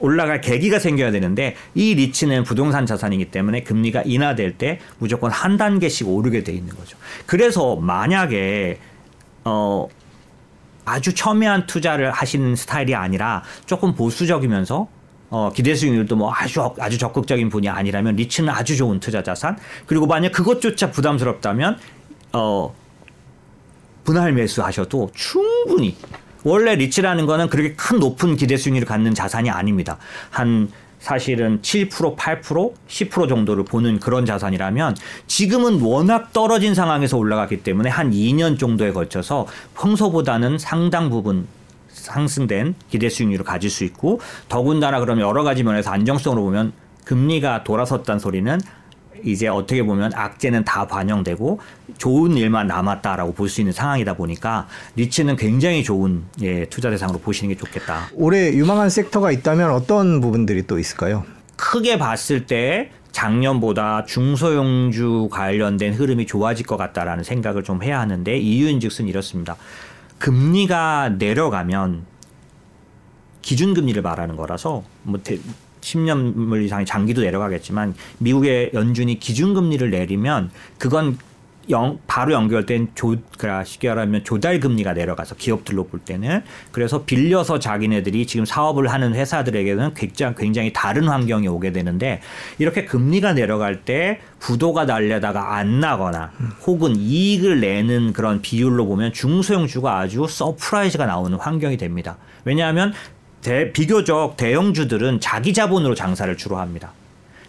올라갈 0.00 0.40
계기가 0.40 0.78
생겨야 0.78 1.10
되는데 1.10 1.56
이 1.74 1.94
리츠는 1.94 2.44
부동산 2.44 2.86
자산이기 2.86 3.26
때문에 3.26 3.62
금리가 3.62 4.02
인하될 4.04 4.58
때 4.58 4.80
무조건 4.98 5.30
한 5.30 5.56
단계씩 5.56 6.08
오르게 6.08 6.44
돼 6.44 6.52
있는 6.52 6.74
거죠. 6.74 6.96
그래서 7.26 7.76
만약에 7.76 8.78
어 9.44 9.88
아주 10.84 11.14
첨예한 11.14 11.66
투자를 11.66 12.10
하시는 12.10 12.56
스타일이 12.56 12.94
아니라 12.94 13.42
조금 13.66 13.94
보수적이면서 13.94 14.88
어, 15.30 15.52
기대 15.54 15.74
수익률도 15.74 16.16
뭐 16.16 16.32
아주 16.34 16.70
아주 16.78 16.96
적극적인 16.96 17.50
분이 17.50 17.68
아니라면 17.68 18.16
리츠는 18.16 18.48
아주 18.48 18.76
좋은 18.76 18.98
투자 18.98 19.22
자산. 19.22 19.58
그리고 19.86 20.06
만약 20.06 20.32
그것조차 20.32 20.90
부담스럽다면 20.90 21.78
어 22.32 22.74
분할 24.04 24.32
매수하셔도 24.32 25.10
충분히 25.14 25.96
원래 26.44 26.74
리츠라는 26.74 27.26
거는 27.26 27.48
그렇게 27.48 27.74
큰 27.74 27.98
높은 27.98 28.36
기대 28.36 28.56
수익률을 28.56 28.86
갖는 28.86 29.14
자산이 29.14 29.50
아닙니다. 29.50 29.98
한 30.30 30.70
사실은 31.00 31.60
7%, 31.62 32.16
8%, 32.16 32.72
10% 32.88 33.28
정도를 33.28 33.64
보는 33.64 34.00
그런 34.00 34.26
자산이라면 34.26 34.96
지금은 35.26 35.80
워낙 35.80 36.32
떨어진 36.32 36.74
상황에서 36.74 37.16
올라갔기 37.16 37.62
때문에 37.62 37.88
한 37.88 38.10
2년 38.10 38.58
정도에 38.58 38.92
걸쳐서 38.92 39.46
평소보다는 39.76 40.58
상당 40.58 41.08
부분 41.08 41.46
상승된 41.88 42.74
기대 42.90 43.08
수익률을 43.08 43.44
가질 43.44 43.70
수 43.70 43.84
있고 43.84 44.20
더군다나 44.48 45.00
그러면 45.00 45.26
여러 45.26 45.42
가지 45.42 45.62
면에서 45.62 45.90
안정성으로 45.90 46.42
보면 46.42 46.72
금리가 47.04 47.64
돌아섰다는 47.64 48.18
소리는 48.18 48.60
이제 49.24 49.48
어떻게 49.48 49.82
보면 49.82 50.12
악재는 50.14 50.64
다 50.64 50.86
반영되고 50.86 51.60
좋은 51.98 52.36
일만 52.36 52.66
남았다라고 52.66 53.34
볼 53.34 53.48
수 53.48 53.60
있는 53.60 53.72
상황이다 53.72 54.14
보니까 54.14 54.68
리츠는 54.96 55.36
굉장히 55.36 55.82
좋은 55.82 56.24
예, 56.42 56.66
투자 56.66 56.90
대상으로 56.90 57.18
보시는 57.18 57.54
게 57.54 57.58
좋겠다. 57.58 58.10
올해 58.14 58.52
유망한 58.52 58.90
섹터가 58.90 59.30
있다면 59.32 59.70
어떤 59.70 60.20
부분들이 60.20 60.66
또 60.66 60.78
있을까요? 60.78 61.24
크게 61.56 61.98
봤을 61.98 62.46
때 62.46 62.90
작년보다 63.12 64.04
중소형주 64.04 65.28
관련된 65.32 65.94
흐름이 65.94 66.26
좋아질 66.26 66.66
것 66.66 66.76
같다라는 66.76 67.24
생각을 67.24 67.64
좀 67.64 67.82
해야 67.82 67.98
하는데 68.00 68.36
이유인즉슨 68.36 69.08
이렇습니다. 69.08 69.56
금리가 70.18 71.10
내려가면 71.18 72.04
기준금리를 73.42 74.02
말하는 74.02 74.36
거라서 74.36 74.84
뭐 75.02 75.18
10년 75.80 76.64
이상의 76.64 76.86
장기도 76.86 77.22
내려가겠지만 77.22 77.94
미국의 78.18 78.70
연준이 78.74 79.18
기준금리를 79.18 79.90
내리면 79.90 80.50
그건 80.78 81.18
영, 81.70 81.98
바로 82.06 82.32
연결된 82.32 82.88
조, 82.94 83.16
그라 83.36 83.62
쉽게 83.64 83.88
말하면 83.88 84.24
조달 84.24 84.58
금리가 84.58 84.94
내려가서 84.94 85.34
기업들로 85.34 85.86
볼 85.86 86.00
때는 86.00 86.42
그래서 86.72 87.04
빌려서 87.04 87.58
자기네들이 87.58 88.26
지금 88.26 88.44
사업을 88.44 88.88
하는 88.88 89.14
회사들에게는 89.14 89.94
굉장히, 89.94 90.34
굉장히 90.36 90.72
다른 90.72 91.08
환경이 91.08 91.46
오게 91.48 91.72
되는데 91.72 92.20
이렇게 92.58 92.84
금리가 92.84 93.34
내려갈 93.34 93.84
때 93.84 94.20
부도가 94.38 94.86
나려다가 94.86 95.56
안 95.56 95.80
나거나 95.80 96.32
혹은 96.66 96.96
이익을 96.96 97.60
내는 97.60 98.12
그런 98.12 98.40
비율로 98.40 98.86
보면 98.86 99.12
중소형주가 99.12 99.98
아주 99.98 100.26
surprise가 100.28 101.06
나오는 101.06 101.36
환경이 101.36 101.76
됩니다. 101.76 102.16
왜냐하면 102.44 102.94
대, 103.42 103.72
비교적 103.72 104.36
대형주들은 104.36 105.20
자기 105.20 105.54
자본으로 105.54 105.94
장사를 105.94 106.36
주로 106.36 106.58
합니다. 106.58 106.92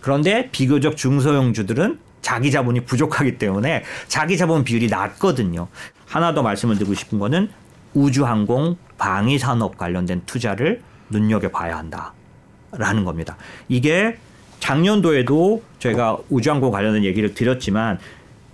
그런데 0.01 0.49
비교적 0.51 0.97
중소형주들은 0.97 1.99
자기 2.21 2.51
자본이 2.51 2.81
부족하기 2.81 3.37
때문에 3.37 3.83
자기 4.07 4.37
자본 4.37 4.63
비율이 4.63 4.87
낮거든요. 4.87 5.67
하나 6.05 6.33
더 6.33 6.41
말씀을 6.41 6.75
드리고 6.75 6.93
싶은 6.93 7.19
거는 7.19 7.49
우주항공 7.93 8.77
방위 8.97 9.39
산업 9.39 9.77
관련된 9.77 10.23
투자를 10.25 10.81
눈여겨 11.09 11.49
봐야 11.49 11.77
한다라는 11.77 13.03
겁니다. 13.03 13.37
이게 13.67 14.17
작년도에도 14.59 15.63
저희가 15.79 16.17
우주항공 16.29 16.71
관련된 16.71 17.03
얘기를 17.03 17.33
드렸지만 17.33 17.97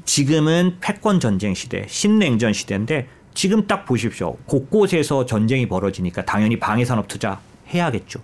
지금은 0.06 0.78
패권 0.80 1.20
전쟁 1.20 1.56
시대, 1.56 1.86
신냉전 1.88 2.54
시대인데 2.54 3.08
지금 3.36 3.68
딱 3.68 3.86
보십시오. 3.86 4.38
곳곳에서 4.46 5.26
전쟁이 5.26 5.68
벌어지니까 5.68 6.26
당연히 6.26 6.58
방위산업 6.58 7.08
투자 7.08 7.40
해야겠죠. 7.68 8.20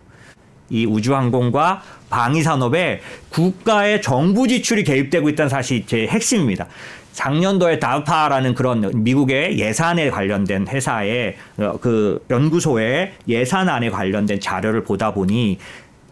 이 0.70 0.86
우주항공과 0.86 1.84
방위산업에 2.10 3.02
국가의 3.30 4.02
정부 4.02 4.48
지출이 4.48 4.86
개입되고 4.86 5.30
있다는 5.30 5.50
사실이 5.50 5.86
제 5.86 6.08
핵심입니다. 6.08 6.68
작년도에 7.12 7.80
다파라는 7.80 8.56
그런 8.56 8.90
미국의 9.04 9.60
예산에 9.60 10.10
관련된 10.10 10.68
회사의 10.70 11.36
어, 11.58 11.78
그 11.82 12.26
연구소의 12.30 13.14
예산안에 13.28 13.90
관련된 13.90 14.40
자료를 14.40 14.86
보다 14.86 15.14
보니 15.14 15.60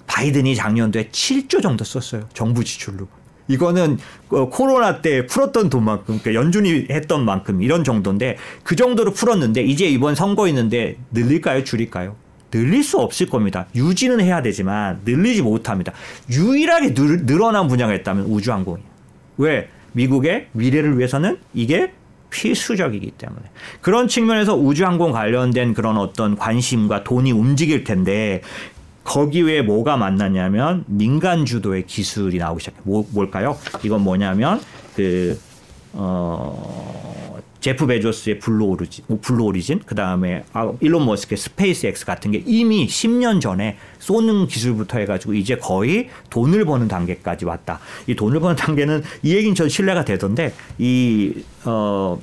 바이든이 0.07 0.55
작년도에 0.55 1.05
7조 1.05 1.61
정도 1.61 1.85
썼어요. 1.85 2.27
정부 2.33 2.65
지출로. 2.65 3.07
이거는 3.49 3.97
어, 4.29 4.47
코로나 4.47 5.01
때 5.01 5.25
풀었던 5.25 5.69
돈만큼 5.69 6.19
그러니까 6.19 6.33
연준이 6.33 6.87
했던 6.89 7.25
만큼 7.25 7.61
이런 7.61 7.83
정도인데 7.83 8.37
그 8.63 8.75
정도로 8.75 9.11
풀었는데 9.11 9.63
이제 9.63 9.85
이번 9.85 10.15
선거 10.15 10.47
있는데 10.47 10.95
늘릴까요 11.11 11.65
줄일까요? 11.65 12.15
늘릴 12.51 12.83
수 12.83 12.97
없을 12.97 13.27
겁니다. 13.27 13.67
유지는 13.75 14.21
해야 14.21 14.41
되지만 14.41 15.01
늘리지 15.05 15.41
못합니다. 15.41 15.93
유일하게 16.31 16.93
늘, 16.93 17.25
늘어난 17.25 17.67
분야가 17.67 17.93
있다면 17.93 18.25
우주항공이에요. 18.25 18.89
왜? 19.37 19.69
미국의 19.91 20.47
미래를 20.53 20.97
위해서는 20.97 21.39
이게 21.53 21.91
필수적이기 22.29 23.11
때문에 23.17 23.41
그런 23.81 24.07
측면에서 24.07 24.55
우주항공 24.55 25.11
관련된 25.11 25.73
그런 25.73 25.97
어떤 25.97 26.35
관심과 26.35 27.03
돈이 27.03 27.31
움직일 27.31 27.83
텐데 27.83 28.41
거기에 29.09 29.63
뭐가 29.63 29.97
만났냐면 29.97 30.83
민간 30.85 31.43
주도의 31.43 31.87
기술이 31.87 32.37
나오기 32.37 32.59
시작해. 32.59 32.77
뭐, 32.83 33.07
뭘까요? 33.09 33.57
이건 33.81 34.01
뭐냐면 34.01 34.61
그 34.95 35.39
어, 35.93 37.39
제프 37.59 37.87
베조스의 37.87 38.37
블루 38.37 38.65
오리진, 38.65 39.05
뭐 39.07 39.17
블루 39.19 39.45
오리진, 39.45 39.81
그 39.83 39.95
다음에 39.95 40.43
아, 40.53 40.71
일론 40.79 41.07
머스크의 41.07 41.39
스페이스 41.39 41.87
X 41.87 42.05
같은 42.05 42.29
게 42.29 42.43
이미 42.45 42.85
10년 42.85 43.41
전에 43.41 43.77
쏘는 43.97 44.45
기술부터 44.45 44.99
해가지고 44.99 45.33
이제 45.33 45.55
거의 45.55 46.09
돈을 46.29 46.65
버는 46.65 46.87
단계까지 46.87 47.45
왔다. 47.45 47.79
이 48.05 48.15
돈을 48.15 48.39
버는 48.39 48.57
단계는 48.57 49.01
이 49.23 49.33
얘기는 49.33 49.55
전 49.55 49.69
신뢰가 49.69 50.05
되던데 50.05 50.53
이 50.77 51.33
어. 51.65 52.19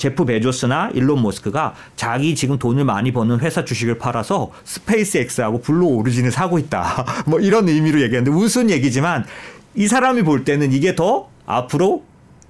제프 0.00 0.24
베조스나 0.24 0.90
일론 0.94 1.22
머스크가 1.22 1.74
자기 1.94 2.34
지금 2.34 2.58
돈을 2.58 2.84
많이 2.84 3.12
버는 3.12 3.40
회사 3.40 3.64
주식을 3.64 3.98
팔아서 3.98 4.50
스페이스 4.64 5.18
X하고 5.18 5.60
블루 5.60 5.86
오리진을 5.86 6.32
사고 6.32 6.58
있다. 6.58 7.04
뭐 7.28 7.38
이런 7.38 7.68
의미로 7.68 8.00
얘기하는데 8.00 8.30
무슨 8.30 8.70
얘기지만 8.70 9.24
이 9.74 9.86
사람이 9.86 10.22
볼 10.22 10.44
때는 10.44 10.72
이게 10.72 10.96
더 10.96 11.28
앞으로 11.46 12.02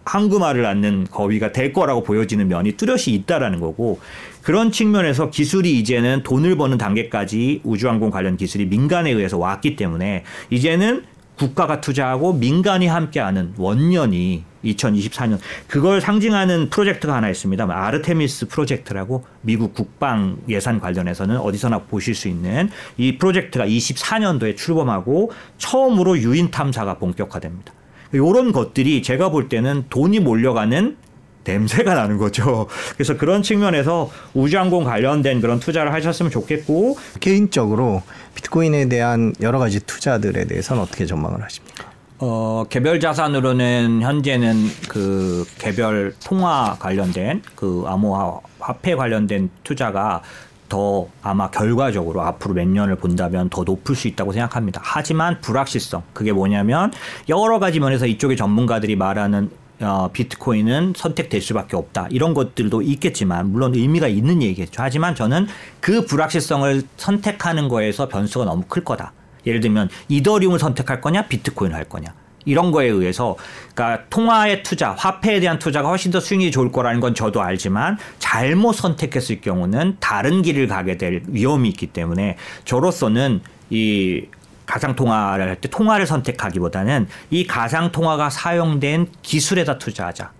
황금알을 0.04 0.62
낳는 0.62 1.08
거위가 1.10 1.52
될 1.52 1.72
거라고 1.72 2.02
보여지는 2.02 2.48
면이 2.48 2.72
뚜렷이 2.72 3.12
있다라는 3.12 3.60
거고 3.60 4.00
그런 4.42 4.72
측면에서 4.72 5.30
기술이 5.30 5.78
이제는 5.78 6.22
돈을 6.22 6.56
버는 6.56 6.78
단계까지 6.78 7.60
우주항공 7.64 8.10
관련 8.10 8.36
기술이 8.36 8.66
민간에 8.66 9.10
의해서 9.10 9.36
왔기 9.38 9.76
때문에 9.76 10.24
이제는 10.48 11.04
국가가 11.40 11.80
투자하고 11.80 12.34
민간이 12.34 12.86
함께하는 12.86 13.54
원년이 13.56 14.44
2024년 14.62 15.38
그걸 15.68 16.02
상징하는 16.02 16.68
프로젝트가 16.68 17.14
하나 17.14 17.30
있습니다. 17.30 17.66
아르테미스 17.66 18.48
프로젝트라고 18.48 19.24
미국 19.40 19.72
국방 19.72 20.36
예산 20.50 20.78
관련해서는 20.78 21.38
어디서나 21.38 21.84
보실 21.84 22.14
수 22.14 22.28
있는 22.28 22.68
이 22.98 23.16
프로젝트가 23.16 23.66
24년도에 23.66 24.54
출범하고 24.54 25.32
처음으로 25.56 26.18
유인 26.18 26.50
탐사가 26.50 26.98
본격화됩니다. 26.98 27.72
이런 28.12 28.52
것들이 28.52 29.02
제가 29.02 29.30
볼 29.30 29.48
때는 29.48 29.84
돈이 29.88 30.20
몰려가는 30.20 30.98
냄새가 31.44 31.94
나는 31.94 32.18
거죠. 32.18 32.66
그래서 32.94 33.16
그런 33.16 33.42
측면에서 33.42 34.10
우주항공 34.34 34.84
관련된 34.84 35.40
그런 35.40 35.60
투자를 35.60 35.92
하셨으면 35.92 36.30
좋겠고 36.30 36.96
개인적으로 37.20 38.02
비트코인에 38.34 38.88
대한 38.88 39.34
여러 39.40 39.58
가지 39.58 39.80
투자들에 39.80 40.44
대해서는 40.46 40.82
어떻게 40.82 41.06
전망을 41.06 41.42
하십니까? 41.42 41.90
어, 42.18 42.64
개별 42.68 43.00
자산으로는 43.00 44.02
현재는 44.02 44.66
그 44.88 45.46
개별 45.58 46.14
통화 46.22 46.76
관련된 46.78 47.42
그 47.54 47.84
암호화 47.86 48.40
화폐 48.58 48.94
관련된 48.94 49.50
투자가 49.64 50.22
더 50.68 51.08
아마 51.22 51.50
결과적으로 51.50 52.22
앞으로 52.22 52.54
몇 52.54 52.68
년을 52.68 52.96
본다면 52.96 53.48
더 53.48 53.64
높을 53.64 53.96
수 53.96 54.06
있다고 54.06 54.32
생각합니다. 54.32 54.80
하지만 54.84 55.40
불확실성 55.40 56.02
그게 56.12 56.32
뭐냐면 56.32 56.92
여러 57.28 57.58
가지 57.58 57.80
면에서 57.80 58.06
이쪽의 58.06 58.36
전문가들이 58.36 58.96
말하는 58.96 59.50
어, 59.80 60.10
비트코인은 60.12 60.94
선택될 60.96 61.40
수밖에 61.40 61.76
없다. 61.76 62.08
이런 62.10 62.34
것들도 62.34 62.82
있겠지만 62.82 63.50
물론 63.50 63.74
의미가 63.74 64.08
있는 64.08 64.42
얘기겠죠. 64.42 64.82
하지만 64.82 65.14
저는 65.14 65.46
그 65.80 66.04
불확실성을 66.04 66.82
선택하는 66.96 67.68
거에서 67.68 68.08
변수가 68.08 68.44
너무 68.44 68.64
클 68.68 68.84
거다. 68.84 69.12
예를 69.46 69.60
들면 69.60 69.88
이더리움을 70.08 70.58
선택할 70.58 71.00
거냐, 71.00 71.26
비트코인을 71.26 71.74
할 71.74 71.84
거냐. 71.84 72.12
이런 72.44 72.70
거에 72.70 72.86
의해서 72.86 73.36
그러니까 73.74 74.04
통화의 74.08 74.62
투자, 74.62 74.92
화폐에 74.92 75.40
대한 75.40 75.58
투자가 75.58 75.88
훨씬 75.88 76.10
더 76.10 76.20
수익이 76.20 76.50
좋을 76.50 76.72
거라는 76.72 77.00
건 77.00 77.14
저도 77.14 77.42
알지만 77.42 77.98
잘못 78.18 78.72
선택했을 78.72 79.40
경우는 79.40 79.96
다른 80.00 80.42
길을 80.42 80.66
가게 80.66 80.96
될 80.96 81.22
위험이 81.26 81.68
있기 81.70 81.88
때문에 81.88 82.36
저로서는 82.64 83.40
이 83.68 84.24
가상 84.70 84.94
통화를 84.94 85.48
할 85.48 85.56
때 85.56 85.68
통화를 85.68 86.06
선택하기보다는 86.06 87.08
이 87.30 87.46
가상 87.46 87.90
통화가 87.90 88.30
사용된 88.30 89.08
기술에다 89.22 89.78
투자하자. 89.78 90.30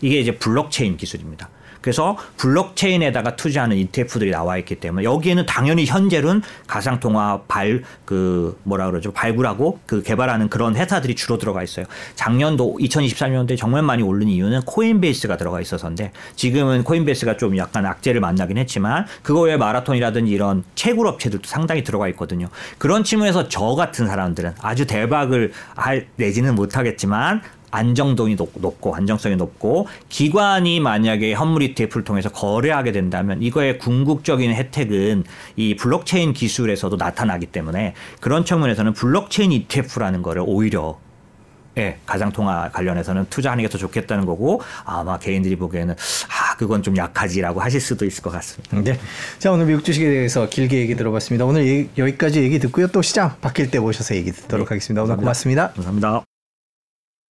이게 0.00 0.18
이제 0.18 0.36
블록체인 0.38 0.96
기술입니다. 0.96 1.50
그래서 1.84 2.16
블록체인에다가 2.38 3.36
투자하는 3.36 3.76
ETF들이 3.76 4.30
나와 4.30 4.56
있기 4.56 4.76
때문에 4.76 5.04
여기에는 5.04 5.44
당연히 5.44 5.84
현재는 5.84 6.40
가상통화 6.66 7.42
발 7.46 7.84
그 8.04 8.58
뭐라 8.64 8.90
그러죠 8.90 9.12
발굴하고 9.12 9.80
그 9.86 10.02
개발하는 10.02 10.48
그런 10.48 10.76
회사들이 10.76 11.14
주로 11.14 11.38
들어가 11.38 11.62
있어요. 11.62 11.86
작년도 12.14 12.78
2023년도에 12.80 13.56
정말 13.56 13.82
많이 13.82 14.02
오른 14.02 14.28
이유는 14.28 14.62
코인베이스가 14.62 15.36
들어가 15.36 15.60
있어서인데 15.60 16.12
지금은 16.36 16.84
코인베이스가 16.84 17.36
좀 17.36 17.56
약간 17.56 17.86
악재를 17.86 18.20
만나긴 18.20 18.58
했지만 18.58 19.06
그거 19.22 19.42
외에 19.42 19.56
마라톤이라든지 19.56 20.30
이런 20.30 20.64
채굴 20.74 21.06
업체들도 21.06 21.48
상당히 21.48 21.82
들어가 21.82 22.08
있거든요. 22.08 22.48
그런 22.78 23.04
측면에서 23.04 23.48
저 23.48 23.74
같은 23.74 24.06
사람들은 24.06 24.54
아주 24.60 24.86
대박을 24.86 25.52
할 25.74 26.06
내지는 26.16 26.54
못하겠지만 26.54 27.42
안정성이 27.74 28.36
높고 28.36 28.94
안정성이 28.94 29.36
높고 29.36 29.86
기관이 30.08 30.80
만약에 30.80 31.34
현물 31.34 31.62
ETF를 31.62 32.04
통해서 32.04 32.30
거래하게 32.30 32.92
된다면 32.92 33.42
이거의 33.42 33.78
궁극적인 33.78 34.52
혜택은 34.54 35.24
이 35.56 35.76
블록체인 35.76 36.32
기술에서도 36.32 36.96
나타나기 36.96 37.46
때문에 37.46 37.94
그런 38.20 38.44
측면에서는 38.44 38.94
블록체인 38.94 39.52
ETF라는 39.52 40.22
거를 40.22 40.42
오히려 40.46 40.98
예, 41.76 41.98
가상통화 42.06 42.70
관련해서는 42.70 43.26
투자하는 43.30 43.62
게 43.62 43.68
더 43.74 43.78
좋겠다는 43.78 44.24
거고 44.24 44.62
아마 44.84 45.18
개인들이 45.18 45.56
보기에는 45.56 45.94
아 45.94 46.56
그건 46.56 46.84
좀 46.84 46.96
약하지라고 46.96 47.60
하실 47.60 47.80
수도 47.80 48.04
있을 48.04 48.22
것 48.22 48.30
같습니다. 48.30 48.80
네. 48.82 48.96
자 49.40 49.50
오늘 49.50 49.66
미국 49.66 49.84
주식에 49.84 50.04
대해서 50.04 50.48
길게 50.48 50.78
얘기 50.78 50.94
들어봤습니다. 50.94 51.44
오늘 51.44 51.88
여기까지 51.98 52.40
얘기 52.40 52.60
듣고요. 52.60 52.86
또 52.88 53.02
시장 53.02 53.34
바뀔 53.40 53.70
때 53.72 53.80
모셔서 53.80 54.14
얘기 54.14 54.30
듣도록 54.30 54.68
네, 54.68 54.74
하겠습니다. 54.74 55.02
오늘 55.02 55.16
고맙습니다. 55.16 55.72
감사합니다. 55.72 56.33